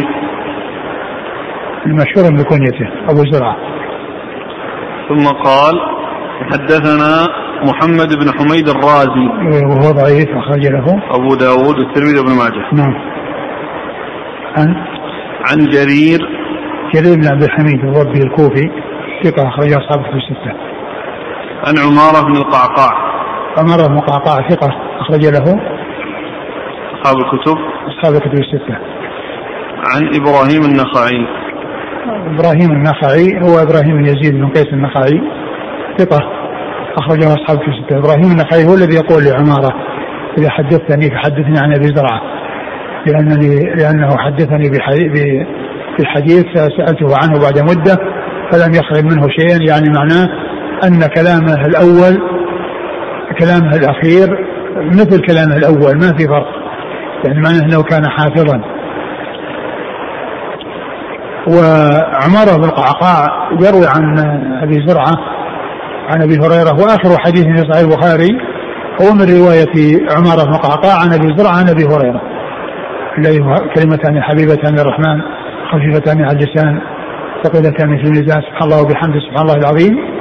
[1.85, 3.55] المشهور بكنيته أبو زرعة.
[5.09, 5.73] ثم قال
[6.51, 7.27] حدثنا
[7.63, 9.27] محمد بن حميد الرازي.
[9.65, 11.01] وهو ضعيف أخرج له.
[11.11, 12.73] أبو داود والترمذي وابن ماجه.
[12.73, 12.93] نعم.
[14.57, 14.75] عن؟
[15.49, 16.19] عن جرير.
[16.93, 18.69] جرير بن عبد الحميد الربي الكوفي
[19.23, 20.66] ثقة أخرج أصحابه في الستة.
[21.65, 22.89] عن عمارة بن القعقاع.
[23.57, 25.59] عمارة بن القعقاع ثقة أخرج له
[26.93, 27.57] أصحاب الكتب.
[27.87, 28.75] أصحاب الكتب الستة.
[29.93, 31.27] عن إبراهيم النخعي.
[32.35, 35.21] إبراهيم النخعي هو إبراهيم يزيد بن قيس النخعي
[35.97, 36.19] ثقة
[36.97, 37.97] أخرجه أصحاب الكتب الستة.
[37.97, 39.73] إبراهيم النخعي هو الذي يقول لعمارة
[40.37, 42.21] إذا حدثتني فحدثني عن أبي زرعة
[43.07, 44.69] لأنني لأنه حدثني
[45.99, 47.97] بحديث سألته عنه بعد مدة
[48.51, 50.46] فلم يخرج منه شيئا يعني معناه
[50.83, 52.17] أن كلامه الأول
[53.39, 54.47] كلامه الأخير
[54.77, 56.47] مثل كلامه الأول ما في فرق
[57.25, 58.61] يعني معناه أنه كان حافظا.
[61.47, 64.19] وعمارة بن القعقاع يروي عن
[64.63, 65.13] أبي زرعة
[66.09, 68.37] عن أبي هريرة وآخر حديث في صحيح البخاري
[69.01, 72.21] هو من رواية عمارة بن القعقاع عن أبي زرعة عن أبي هريرة.
[73.17, 73.39] الذي
[73.75, 75.21] كلمتان حبيبتان للرحمن
[75.71, 76.81] خفيفتان على اللسان
[77.43, 80.16] ثقيلتان في الميزان سبحان الله وبحمده سبحان الله العظيم.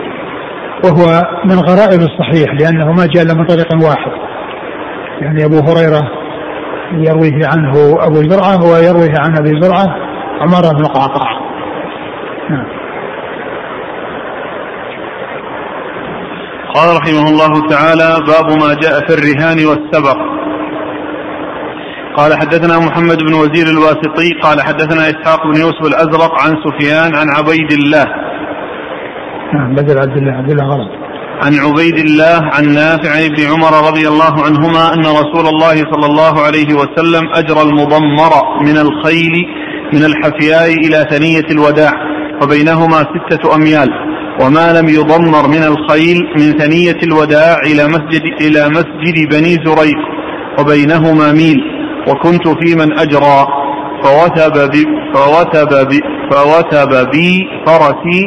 [0.84, 4.12] وهو من غرائب الصحيح لأنه ما جاء إلا من طريق واحد.
[5.20, 6.02] يعني أبو هريرة
[6.92, 7.72] يرويه عنه
[8.06, 9.86] أبو زرعة ويرويه عن أبي زرعة
[10.40, 11.30] عمارة بن القعقاع
[12.50, 12.66] نعم.
[16.74, 20.16] قال رحمه الله تعالى باب ما جاء في الرهان والسبق.
[22.16, 27.26] قال حدثنا محمد بن وزير الواسطي قال حدثنا إسحاق بن يوسف الأزرق عن سفيان عن
[27.36, 28.06] عبيد الله
[29.54, 30.90] نعم بدل عبد الله عبد الله غلط.
[31.42, 36.06] عن عبيد الله عن نافع عن ابن عمر رضي الله عنهما أن رسول الله صلى
[36.06, 39.46] الله عليه وسلم أجرى المضمر من الخيل
[39.92, 41.92] من الحفياء إلى ثنية الوداع
[42.42, 43.88] وبينهما ستة أميال.
[44.40, 50.00] وما لم يضمر من الخيل من ثنية الوداع إلى مسجد إلى مسجد بني زريق
[50.58, 51.60] وبينهما ميل.
[52.08, 53.46] وكنت في من أجرى
[54.02, 58.22] فوثب بي فوثب بي فوثب بي فرسي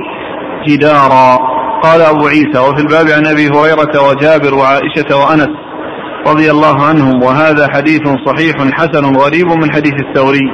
[0.67, 1.37] جدارا.
[1.83, 5.49] قال أبو عيسى وفي الباب عن أبي هريرة وجابر وعائشة وأنس
[6.27, 10.47] رضي الله عنهم وهذا حديث صحيح حسن غريب من حديث الثوري.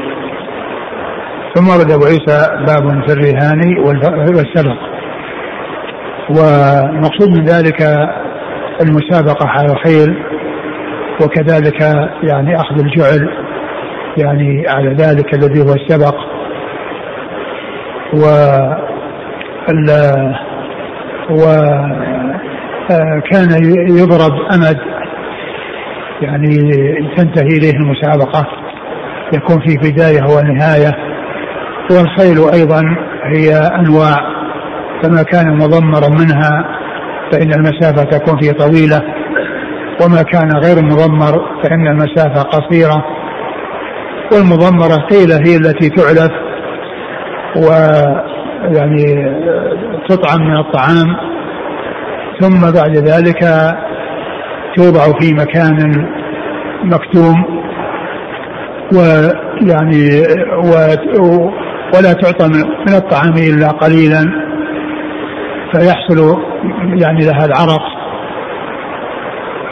[1.56, 3.78] ثم ورد أبو عيسى باب في الرهان
[4.36, 4.78] والسبق.
[6.30, 7.82] والمقصود من ذلك
[8.82, 10.24] المسابقة على الخيل
[11.22, 11.82] وكذلك
[12.24, 13.30] يعني أخذ الجعل
[14.18, 16.16] يعني على ذلك الذي هو السبق.
[18.14, 18.26] و
[22.90, 23.50] وكان
[23.98, 24.78] يضرب أمد
[26.22, 26.58] يعني
[27.18, 28.46] تنتهي إليه المسابقة
[29.34, 30.92] يكون في بداية ونهاية.
[31.92, 32.82] والخيل أيضا
[33.36, 34.18] هي أنواع
[35.04, 36.66] فما كان مضمرا منها
[37.32, 39.02] فإن المسافة تكون فيه طويلة
[40.02, 43.06] وما كان غير مضمر فإن المسافة قصيرة.
[44.32, 46.32] والمضمرة قيل هي التي تعلف
[48.64, 49.06] ويعني
[50.10, 51.16] تطعم من الطعام
[52.40, 53.40] ثم بعد ذلك
[54.76, 56.08] توضع في مكان
[56.84, 57.46] مكتوم
[58.94, 60.22] ويعني
[61.94, 62.48] ولا تعطى
[62.88, 64.46] من الطعام إلا قليلا
[65.74, 66.42] فيحصل
[67.02, 67.84] يعني لها العرق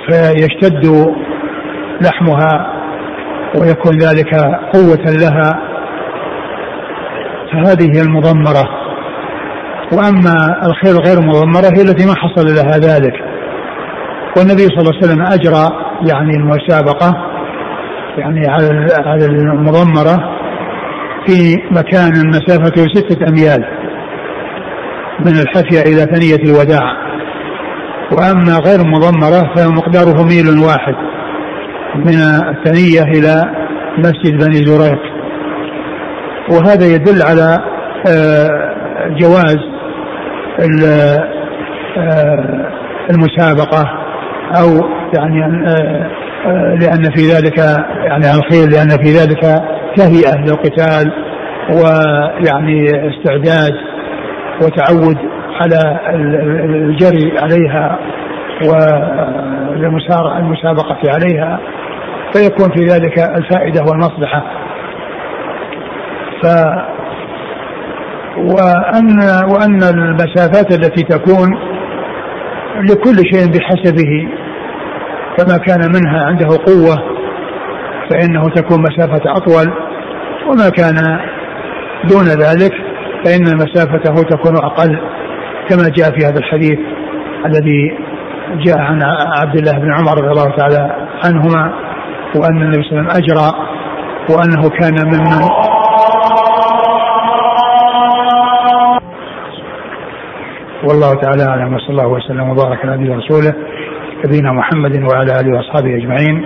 [0.10, 1.14] فيشتد
[2.02, 2.74] لحمها
[3.62, 4.36] ويكون ذلك
[4.74, 5.73] قوة لها.
[7.54, 8.64] فهذه هي المضمرة.
[9.94, 13.14] وأما الخير غير المضمرة هي التي ما حصل لها ذلك.
[14.38, 15.70] والنبي صلى الله عليه وسلم أجرى
[16.12, 17.14] يعني المسابقة
[18.18, 20.34] يعني على على المضمرة
[21.28, 23.66] في مكان مسافته ستة أميال
[25.20, 26.94] من الحفية إلى ثنية الوداع.
[28.12, 30.96] وأما غير المضمرة فمقداره ميل واحد
[31.96, 32.16] من
[32.50, 33.44] الثنية إلى
[33.98, 35.13] مسجد بني زريق.
[36.50, 37.60] وهذا يدل على
[38.08, 38.74] آه،
[39.10, 39.58] جواز
[41.98, 42.70] آه،
[43.10, 43.90] المسابقة
[44.60, 47.58] أو يعني آه، لأن في ذلك
[48.04, 49.62] يعني الخير لأن في ذلك
[49.96, 51.12] تهيئة للقتال
[51.70, 53.74] ويعني استعداد
[54.62, 55.18] وتعود
[55.62, 58.00] على الجري عليها
[59.72, 61.60] والمسابقة عليها
[62.34, 64.63] فيكون في ذلك الفائدة والمصلحة.
[68.38, 69.20] وأن
[69.52, 71.58] وأن المسافات التي تكون
[72.82, 74.28] لكل شيء بحسبه
[75.38, 77.14] فما كان منها عنده قوة
[78.10, 79.74] فإنه تكون مسافة أطول
[80.48, 81.20] وما كان
[82.10, 82.74] دون ذلك
[83.26, 85.00] فإن مسافته تكون أقل
[85.70, 86.80] كما جاء في هذا الحديث
[87.46, 87.98] الذي
[88.66, 89.04] جاء عن
[89.38, 91.74] عبد الله بن عمر رضي الله تعالى عنهما
[92.36, 93.52] وأن النبي صلى الله عليه وسلم أجرى
[94.30, 95.50] وأنه كان ممن
[100.88, 103.54] والله تعالى أعلم وصلى الله وسلم وبارك على نبينا ورسوله
[104.26, 106.46] نبينا محمد وعلى آله وأصحابه أجمعين.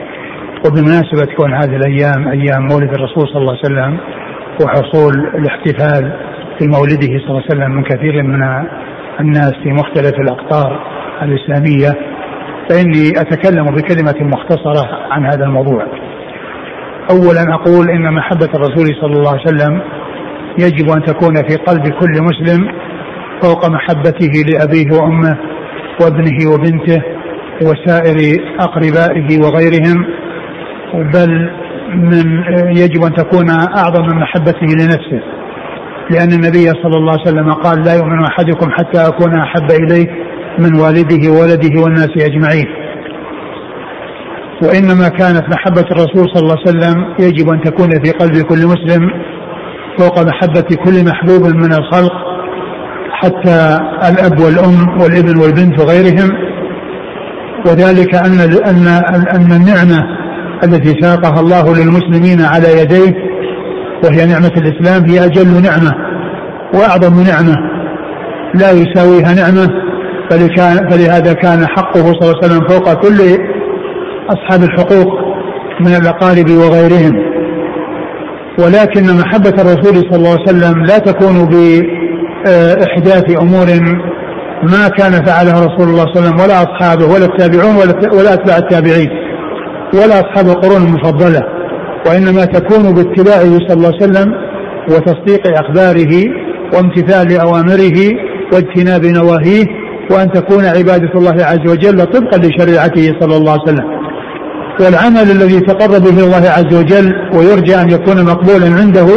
[0.66, 3.98] وبمناسبة كون هذه الأيام أيام مولد الرسول صلى الله عليه وسلم
[4.64, 6.14] وحصول الاحتفال
[6.60, 8.42] في مولده صلى الله عليه وسلم من كثير من
[9.20, 10.80] الناس في مختلف الأقطار
[11.22, 11.90] الإسلامية
[12.70, 15.86] فإني أتكلم بكلمة مختصرة عن هذا الموضوع.
[17.12, 19.82] أولا أقول إن محبة الرسول صلى الله عليه وسلم
[20.60, 22.68] يجب أن تكون في قلب كل مسلم
[23.42, 25.38] فوق محبته لأبيه وأمه
[26.02, 27.02] وابنه وبنته
[27.62, 30.06] وسائر أقربائه وغيرهم
[30.94, 31.50] بل
[31.96, 32.44] من
[32.78, 35.22] يجب أن تكون أعظم من محبته لنفسه
[36.12, 40.08] لأن النبي صلى الله عليه وسلم قال لا يؤمن أحدكم حتى أكون أحب إليه
[40.60, 42.66] من والده وولده والناس أجمعين.
[44.64, 49.10] وإنما كانت محبة الرسول صلى الله عليه وسلم يجب أن تكون في قلب كل مسلم
[50.00, 52.14] فوق محبة كل محبوب من الخلق
[53.22, 56.30] حتى الأب والأم والإبن والبنت وغيرهم.
[57.66, 58.88] وذلك أن أن
[59.36, 60.04] أن النعمة
[60.64, 63.14] التي ساقها الله للمسلمين على يديه
[64.04, 65.94] وهي نعمة الإسلام هي أجل نعمة
[66.74, 67.56] وأعظم نعمة.
[68.54, 69.70] لا يساويها نعمة
[70.90, 73.18] فلهذا كان حقه صلى الله عليه وسلم فوق كل
[74.30, 75.08] أصحاب الحقوق
[75.80, 77.14] من الأقارب وغيرهم.
[78.60, 81.46] ولكن محبة الرسول صلى الله عليه وسلم لا تكون
[82.48, 83.68] بإحداث أمور
[84.64, 87.76] ما كان فعلها رسول الله صلى الله عليه وسلم ولا أصحابه ولا التابعون
[88.20, 89.10] ولا أتباع التابعين
[89.94, 91.42] ولا أصحاب القرون المفضلة
[92.08, 94.34] وإنما تكون باتباعه صلى الله عليه وسلم
[94.90, 96.14] وتصديق أخباره
[96.74, 98.00] وامتثال لأوامره
[98.54, 99.66] واجتناب نواهيه
[100.12, 103.86] وأن تكون عبادة الله عز وجل طبقا لشريعته صلى الله عليه وسلم.
[104.82, 109.08] والعمل الذي تقرب به الله عز وجل ويرجى أن يكون مقبولا عنده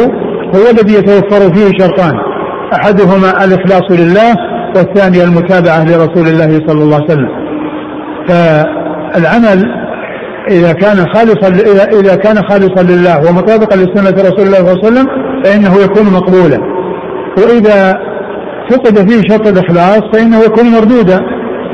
[0.55, 2.13] هو الذي يتوفر فيه شرطان.
[2.73, 4.35] أحدهما الإخلاص لله
[4.75, 7.29] والثاني المتابعة لرسول الله صلى الله عليه وسلم.
[8.27, 9.65] فالعمل
[10.49, 11.47] إذا كان خالصا
[11.99, 15.07] إذا كان خالصا لله ومطابقا لسنة رسول الله صلى الله عليه وسلم
[15.43, 16.59] فإنه يكون مقبولا.
[17.37, 17.97] وإذا
[18.71, 21.19] فقد فيه شرط الإخلاص فإنه يكون مردودا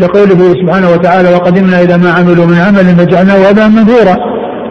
[0.02, 4.18] لقوله سبحانه وتعالى وقدمنا إلى ما عملوا من عمل فجعلناه هباء منثورا.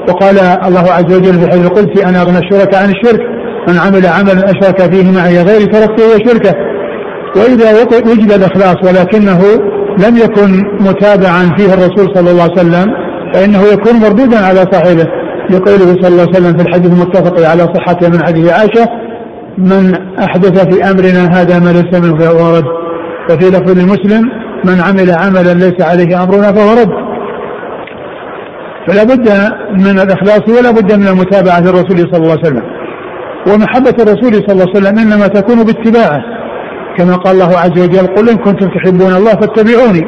[0.09, 3.21] وقال الله عز وجل في حديث القدس أنا أغنى الشركاء عن الشرك.
[3.69, 6.55] من عمل عملا أشرك فيه معي غيري تركته وشركه.
[7.37, 9.41] وإذا وجد الإخلاص ولكنه
[9.99, 10.51] لم يكن
[10.81, 12.87] متابعا فيه الرسول صلى الله عليه وسلم
[13.35, 15.07] فإنه يكون مردودا على صاحبه.
[15.51, 18.89] لقوله صلى الله عليه وسلم في الحديث المتفق على صحته من حديث عائشة
[19.59, 22.65] من أحدث في أمرنا هذا ما ليس منه فهو رد.
[23.31, 24.23] وفي لفظ المسلم
[24.65, 26.91] من عمل عملا ليس عليه أمرنا فهو رد.
[28.89, 29.29] فلا بد
[29.73, 32.76] من الإخلاص ولا بد من المتابعة للرسول صلى الله عليه وسلم.
[33.49, 36.21] ومحبة الرسول صلى الله عليه وسلم إنما تكون باتباعه.
[36.99, 40.03] كما قال الله عز وجل قل إن كنتم تحبون الله فاتبعوني.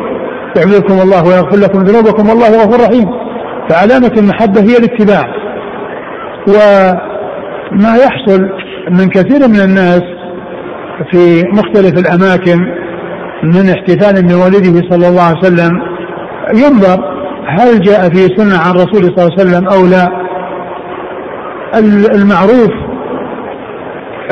[0.57, 3.09] يحببكم الله ويغفر لكم ذنوبكم والله غفور رحيم.
[3.69, 5.25] فعلامة المحبة هي الاتباع.
[6.49, 8.41] وما يحصل
[8.91, 10.03] من كثير من الناس
[11.11, 12.59] في مختلف الأماكن
[13.43, 15.81] من احتفال بمولده صلى الله عليه وسلم
[16.55, 17.19] ينظر
[17.59, 20.09] هل جاء في سنة عن رسول صلى الله عليه وسلم أو لا.
[22.15, 22.88] المعروف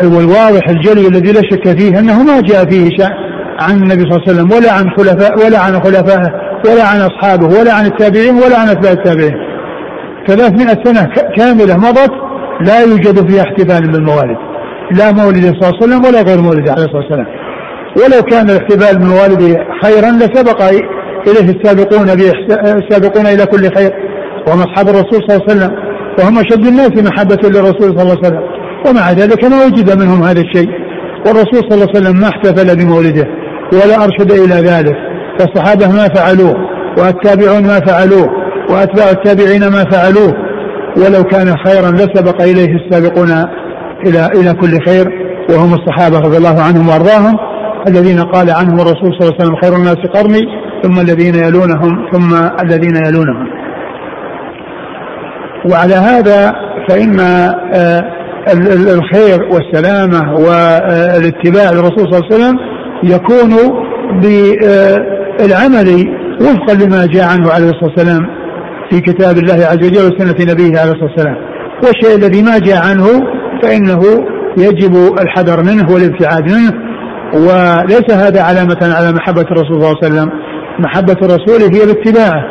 [0.05, 2.89] والواضح الجلي الذي لا شك فيه أنه ما جاء فيه
[3.61, 6.33] عن النبي صلى الله عليه وسلم ولا عن خلفاء ولا عن خلفائه
[6.67, 9.35] ولا عن أصحابه ولا عن التابعين ولا عن أتباع التابعين.
[10.27, 12.13] 300 سنة كاملة مضت
[12.61, 14.37] لا يوجد فيها احتفال بالموالد
[14.91, 17.27] لا مولد صلى الله عليه وسلم ولا غير مولد عليه الصلاة والسلام.
[17.97, 20.63] ولو كان الاحتفال بالموالد خيرا لسبق
[21.29, 22.11] إليه السابقون
[22.83, 23.93] السابقون إلى كل خير
[24.47, 25.73] وهم أصحاب الرسول صلى الله عليه وسلم
[26.19, 28.56] وهم أشد الناس محبة للرسول صلى الله عليه وسلم.
[28.91, 30.69] ومع ذلك ما وجد منهم هذا الشيء.
[31.27, 33.27] والرسول صلى الله عليه وسلم ما احتفل بمولده
[33.73, 34.97] ولا أرشد إلى ذلك.
[35.39, 36.55] فالصحابة ما فعلوه
[36.99, 38.29] والتابعون ما فعلوه
[38.71, 40.35] وأتباع التابعين ما فعلوه.
[40.97, 43.31] ولو كان خيرا لسبق إليه السابقون
[44.07, 45.27] إلى إلى كل خير.
[45.51, 47.37] وهم الصحابة رضي الله عنهم وأرضاهم.
[47.89, 50.41] الذين قال عنهم الرسول صلى الله عليه وسلم خير الناس قرني
[50.83, 52.35] ثم الذين يلونهم ثم
[52.65, 53.47] الذين يلونهم.
[55.71, 56.53] وعلى هذا
[56.89, 57.21] فإن
[57.75, 58.03] آه،
[58.95, 62.57] الخير والسلامة والاتباع للرسول صلى الله عليه وسلم
[63.03, 63.51] يكون
[64.23, 65.89] بالعمل
[66.41, 68.27] وفقا لما جاء عنه عليه الصلاة والسلام
[68.91, 71.37] في كتاب الله عز وجل وسنة نبيه عليه الصلاة والسلام.
[71.85, 73.07] والشيء الذي ما جاء عنه
[73.63, 74.03] فإنه
[74.59, 76.73] يجب الحذر منه والابتعاد منه.
[77.35, 80.31] وليس هذا علامة على محبة الرسول صلى الله عليه وسلم.
[80.79, 82.45] محبة الرسول هي باتباعه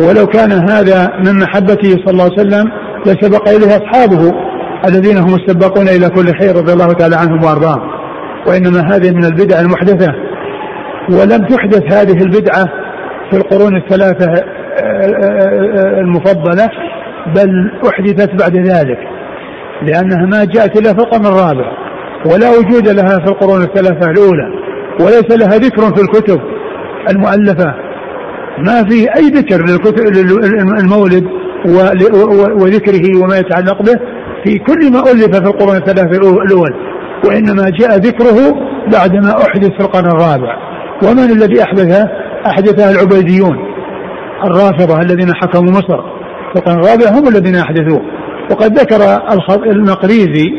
[0.00, 2.64] ولو كان هذا من محبته صلى الله عليه وسلم
[3.06, 4.32] لسبق إليه أصحابه.
[4.84, 7.90] الذين هم السباقون إلى كل خير رضي الله تعالى عنهم وأرضاهم.
[8.46, 10.14] وإنما هذه من البدع المحدثة.
[11.10, 12.64] ولم تحدث هذه البدعة
[13.30, 14.44] في القرون الثلاثة
[16.00, 16.68] المفضلة
[17.34, 18.98] بل أحدثت بعد ذلك.
[19.82, 21.72] لأنها ما جاءت إلا في القرن الرابع
[22.26, 24.48] ولا وجود لها في القرون الثلاثة الأولى
[25.00, 26.40] وليس لها ذكر في الكتب
[27.10, 27.74] المؤلفة.
[28.58, 29.64] ما في أي ذكر
[30.78, 31.24] للمولد
[32.62, 34.15] وذكره وما يتعلق به.
[34.46, 36.74] في كل ما ألف في القرون الثلاثة الأول
[37.28, 38.52] وإنما جاء ذكره
[38.92, 40.56] بعدما أحدث في القرن الرابع.
[41.02, 42.08] ومن الذي أحدثه
[42.46, 43.56] أحدثه العبيديون
[44.44, 46.00] الرافضة الذين حكموا مصر.
[46.52, 48.00] في القرن الرابع هم الذين أحدثوه.
[48.50, 49.00] وقد ذكر
[49.66, 50.50] المقريزي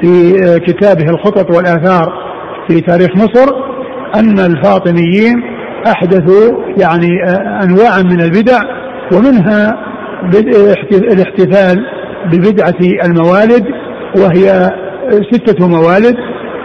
[0.00, 0.32] في
[0.66, 2.12] كتابه الخطط والآثار
[2.68, 3.54] في تاريخ مصر
[4.14, 5.42] أن الفاطميين
[5.86, 7.08] أحدثوا يعني
[7.64, 8.60] أنواعا من البدع
[9.12, 9.76] ومنها
[10.92, 13.64] الاحتفال ببدعة الموالد
[14.16, 14.70] وهي
[15.32, 16.16] ستة موالد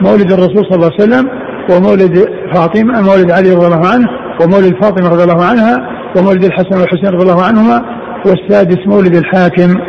[0.01, 1.29] مولد الرسول صلى الله عليه وسلم
[1.69, 4.07] ومولد فاطمة مولد علي رضي الله عنه
[4.41, 7.81] ومولد فاطمة رضي الله عنها ومولد الحسن والحسين رضي الله عنهما
[8.25, 9.79] والسادس مولد الحاكم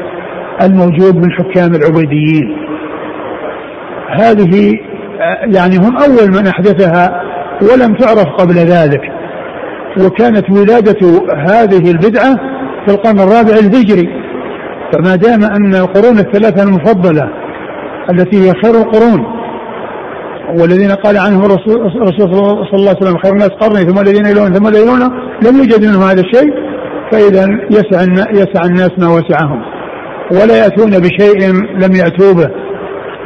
[0.63, 2.57] الموجود من حكام العبيديين.
[4.11, 4.73] هذه
[5.55, 7.23] يعني هم أول من أحدثها
[7.63, 9.01] ولم تعرف قبل ذلك.
[10.01, 12.37] وكانت ولادة هذه البدعة
[12.87, 14.26] في القرن الرابع الهجري.
[14.93, 17.31] فما دام أن القرون الثلاثة المفضلة
[18.11, 19.37] التي هي خير القرون
[20.59, 24.67] والذين قال عنهم الرسول صلى الله عليه وسلم خير الناس قرني ثم الذين يلون ثم
[24.67, 25.01] الذين يلون
[25.43, 26.55] لم يوجد منهم هذا الشيء
[27.13, 28.03] فإذا يسع
[28.33, 29.63] يسع الناس ما وسعهم.
[30.33, 32.51] ولا يأتون بشيء لم يأتوا به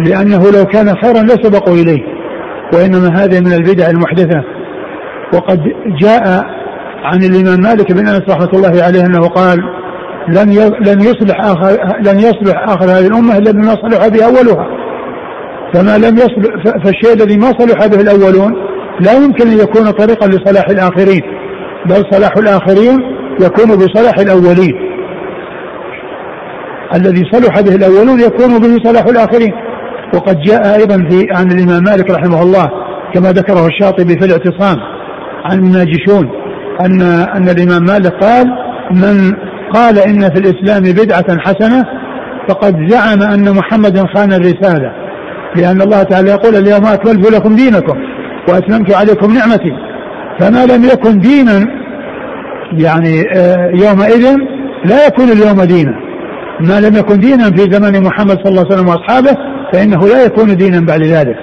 [0.01, 2.03] لأنه لو كان خيرا لسبقوا إليه
[2.75, 4.45] وإنما هذه من البدع المحدثة.
[5.35, 5.61] وقد
[6.01, 6.45] جاء
[7.05, 9.59] عن الإمام مالك بن أنس رحمة الله عليه أنه قال
[10.29, 14.67] لن لن يصلح آخر لن يصلح آخر هذه الأمة إلا بما صلح به أولها.
[15.75, 18.53] فما لم يصلح فالشيء الذي ما صلح به الأولون
[19.01, 21.23] لا يمكن أن يكون طريقا لصلاح الآخرين
[21.87, 22.99] بل صلاح الآخرين
[23.41, 24.75] يكون بصلاح الأولين.
[26.95, 29.53] الذي صلح به الأولون يكون به صلاح الآخرين.
[30.15, 32.71] وقد جاء أيضا في عن الإمام مالك رحمه الله
[33.15, 34.77] كما ذكره الشاطبي في الاعتصام
[35.45, 36.31] عن الناجشون
[36.81, 37.03] أن
[37.37, 38.47] أن الإمام مالك قال
[38.91, 39.35] من
[39.75, 41.85] قال إن في الإسلام بدعة حسنة
[42.49, 44.93] فقد زعم أن محمدا خان الرسالة
[45.57, 47.99] لأن الله تعالى يقول اليوم أكملت لكم دينكم
[48.49, 49.73] وأتممت عليكم نعمتي.
[50.41, 51.67] فما لم يكن دينا
[52.73, 54.37] يعني آه، يومئذ
[54.85, 55.95] لا يكون اليوم دينا.
[56.61, 59.37] ما لم يكن دينا في زمن محمد صلى الله عليه وسلم وأصحابه
[59.73, 61.37] فإنه لا يكون دينا بعد ذلك.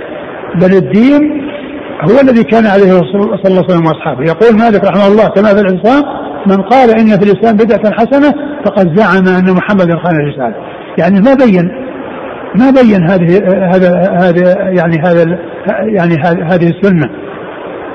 [0.56, 1.22] بل الدين
[2.02, 4.24] هو الذي كان عليه صلى الله عليه وسلم وأصحابه.
[4.24, 6.04] يقول مالك رحمه الله كما في العصام
[6.48, 8.34] من قال إن في الإسلام بدعة حسنة
[8.66, 10.56] فقد زعم أن محمدا خان الرسالة.
[10.98, 11.72] يعني ما بين
[12.56, 13.38] ما بين هذه
[13.76, 16.16] هذا هذا يعني هذا يعني
[16.52, 17.10] هذه السنة.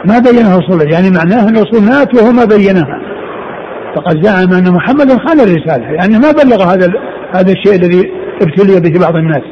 [0.04, 2.98] ما بينها الرسول يعني معناه أن الرسول مات وهو ما بينها.
[3.96, 5.86] فقد زعم أن محمدا خان الرسالة.
[5.86, 6.92] يعني ما بلغ هذا
[7.34, 8.12] هذا الشيء الذي
[8.42, 9.42] ابتلي به بعض الناس.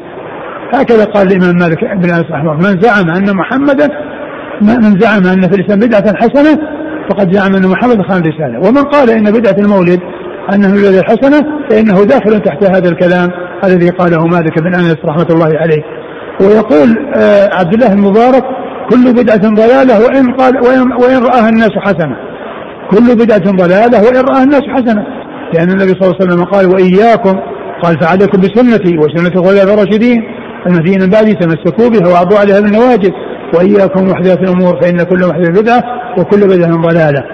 [0.74, 3.88] هكذا قال الإمام مالك بن أنس رحمه من زعم أن محمدا
[4.60, 6.79] من زعم أن في الإسلام بدعة حسنة
[7.10, 10.00] فقد زعم أن محمدا خان الرساله ومن قال إن بدعة المولد
[10.54, 13.28] أنه الذي حسنة فإنه داخل تحت هذا الكلام
[13.64, 15.82] الذي قاله مالك بن أنس رحمة الله عليه.
[16.40, 18.44] ويقول آه، عبد الله المبارك
[18.90, 22.16] كل بدعة ضلالة وإن قال وإن, وإن رآها الناس حسنة.
[22.90, 25.04] كل بدعة ضلالة وإن رآها الناس حسنة.
[25.54, 27.40] لأن النبي صلى الله عليه وسلم قال وإياكم
[27.82, 30.22] قال فعليكم بسنتي وسنة الخلفاء الراشدين
[30.66, 33.10] من بعدي تمسكوا بها وعضوا عليها بالنواجذ
[33.54, 35.82] وإياكم محدثات الأمور فإن كل محدث بدعة
[36.18, 37.24] وكل بدعة ضلالة.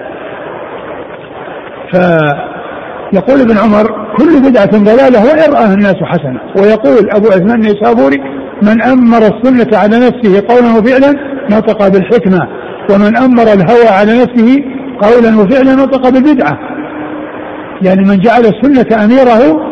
[1.91, 6.39] فيقول ابن عمر كل بدعة ضلالة وإن رآها الناس حسنة.
[6.57, 8.17] ويقول أبو عثمان النيسابوري
[8.61, 11.13] من أمر السنة على نفسه قولا وفعلا
[11.51, 12.47] نطق بالحكمة
[12.91, 14.63] ومن أمر الهوى على نفسه
[15.01, 16.59] قولا وفعلا نطق بالبدعة.
[17.81, 19.67] يعني من جعل السنة أميره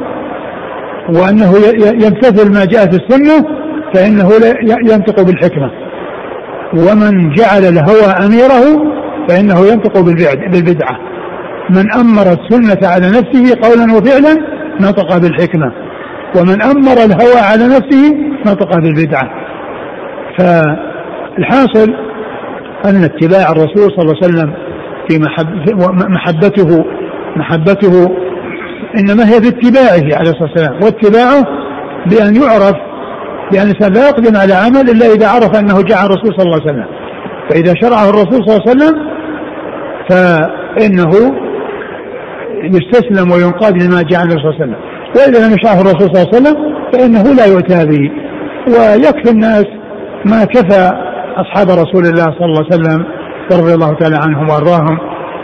[1.10, 1.54] وأنه
[2.06, 3.48] يمتثل ما جاء في السنة
[3.94, 4.30] فإنه
[4.92, 5.85] ينطق بالحكمة.
[6.76, 8.96] ومن جعل الهوى أميره
[9.30, 10.00] فإنه ينطق
[10.52, 10.98] بالبدعة.
[11.70, 14.34] من أمر السنة على نفسه قولا وفعلا
[14.82, 15.72] نطق بالحكمة.
[16.38, 18.16] ومن أمر الهوى على نفسه
[18.46, 19.30] نطق بالبدعة.
[20.38, 20.42] ف
[21.38, 21.94] الحاصل
[22.86, 24.54] أن اتباع الرسول صلى الله عليه وسلم
[25.10, 25.80] في محب
[26.10, 26.86] محبته
[27.36, 28.16] محبته
[29.00, 31.44] إنما هي باتباعه عليه الصلاة والسلام واتباعه
[32.06, 32.76] بأن يعرف
[33.52, 36.72] بأن الإنسان لا يقدم على عمل إلا إذا عرف أنه جاء الرسول صلى الله عليه
[36.72, 36.86] وسلم.
[37.50, 38.96] فإذا شرعه الرسول صلى الله عليه وسلم
[40.10, 41.12] فإنه
[42.64, 44.76] يستسلم وينقاد لما جاء الرسول صلى الله عليه وسلم.
[45.16, 46.56] وإذا لم يشرعه الرسول صلى الله عليه وسلم
[46.94, 48.12] فإنه لا يؤتى به.
[48.68, 49.66] ويكفي الناس
[50.26, 50.92] ما كفى
[51.36, 53.06] أصحاب رسول الله صلى الله عليه وسلم
[53.52, 54.98] ورضي الله تعالى عنهم وأرضاهم.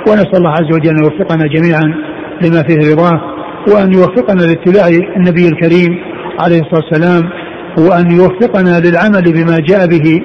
[0.07, 1.95] ونسأل الله عز وجل أن يوفقنا جميعا
[2.41, 3.22] لما فيه رضاه
[3.68, 5.99] وأن يوفقنا لاتباع النبي الكريم
[6.40, 7.40] عليه الصلاة والسلام.
[7.77, 10.22] وأن يوفقنا للعمل بما جاء به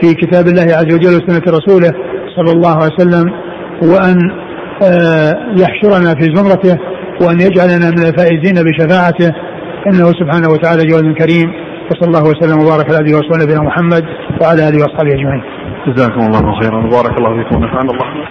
[0.00, 1.90] في كتاب الله عز وجل وسنة رسوله
[2.36, 3.32] صلى الله عليه وسلم
[3.82, 4.30] وأن
[4.82, 6.78] آه، يحشرنا في زمرته
[7.22, 9.34] وأن يجعلنا من الفائزين بشفاعته.
[9.86, 11.52] إنه سبحانه وتعالى جواد كريم.
[11.90, 14.04] وصلى الله وسلم وبارك على اله وصحبه نبينا محمد
[14.42, 15.42] وعلى آله واصحابه أجمعين.
[15.86, 16.78] جزاكم الله خيرا.
[16.86, 17.56] وبارك الله فيكم.
[17.56, 18.30] ونفعنا الله.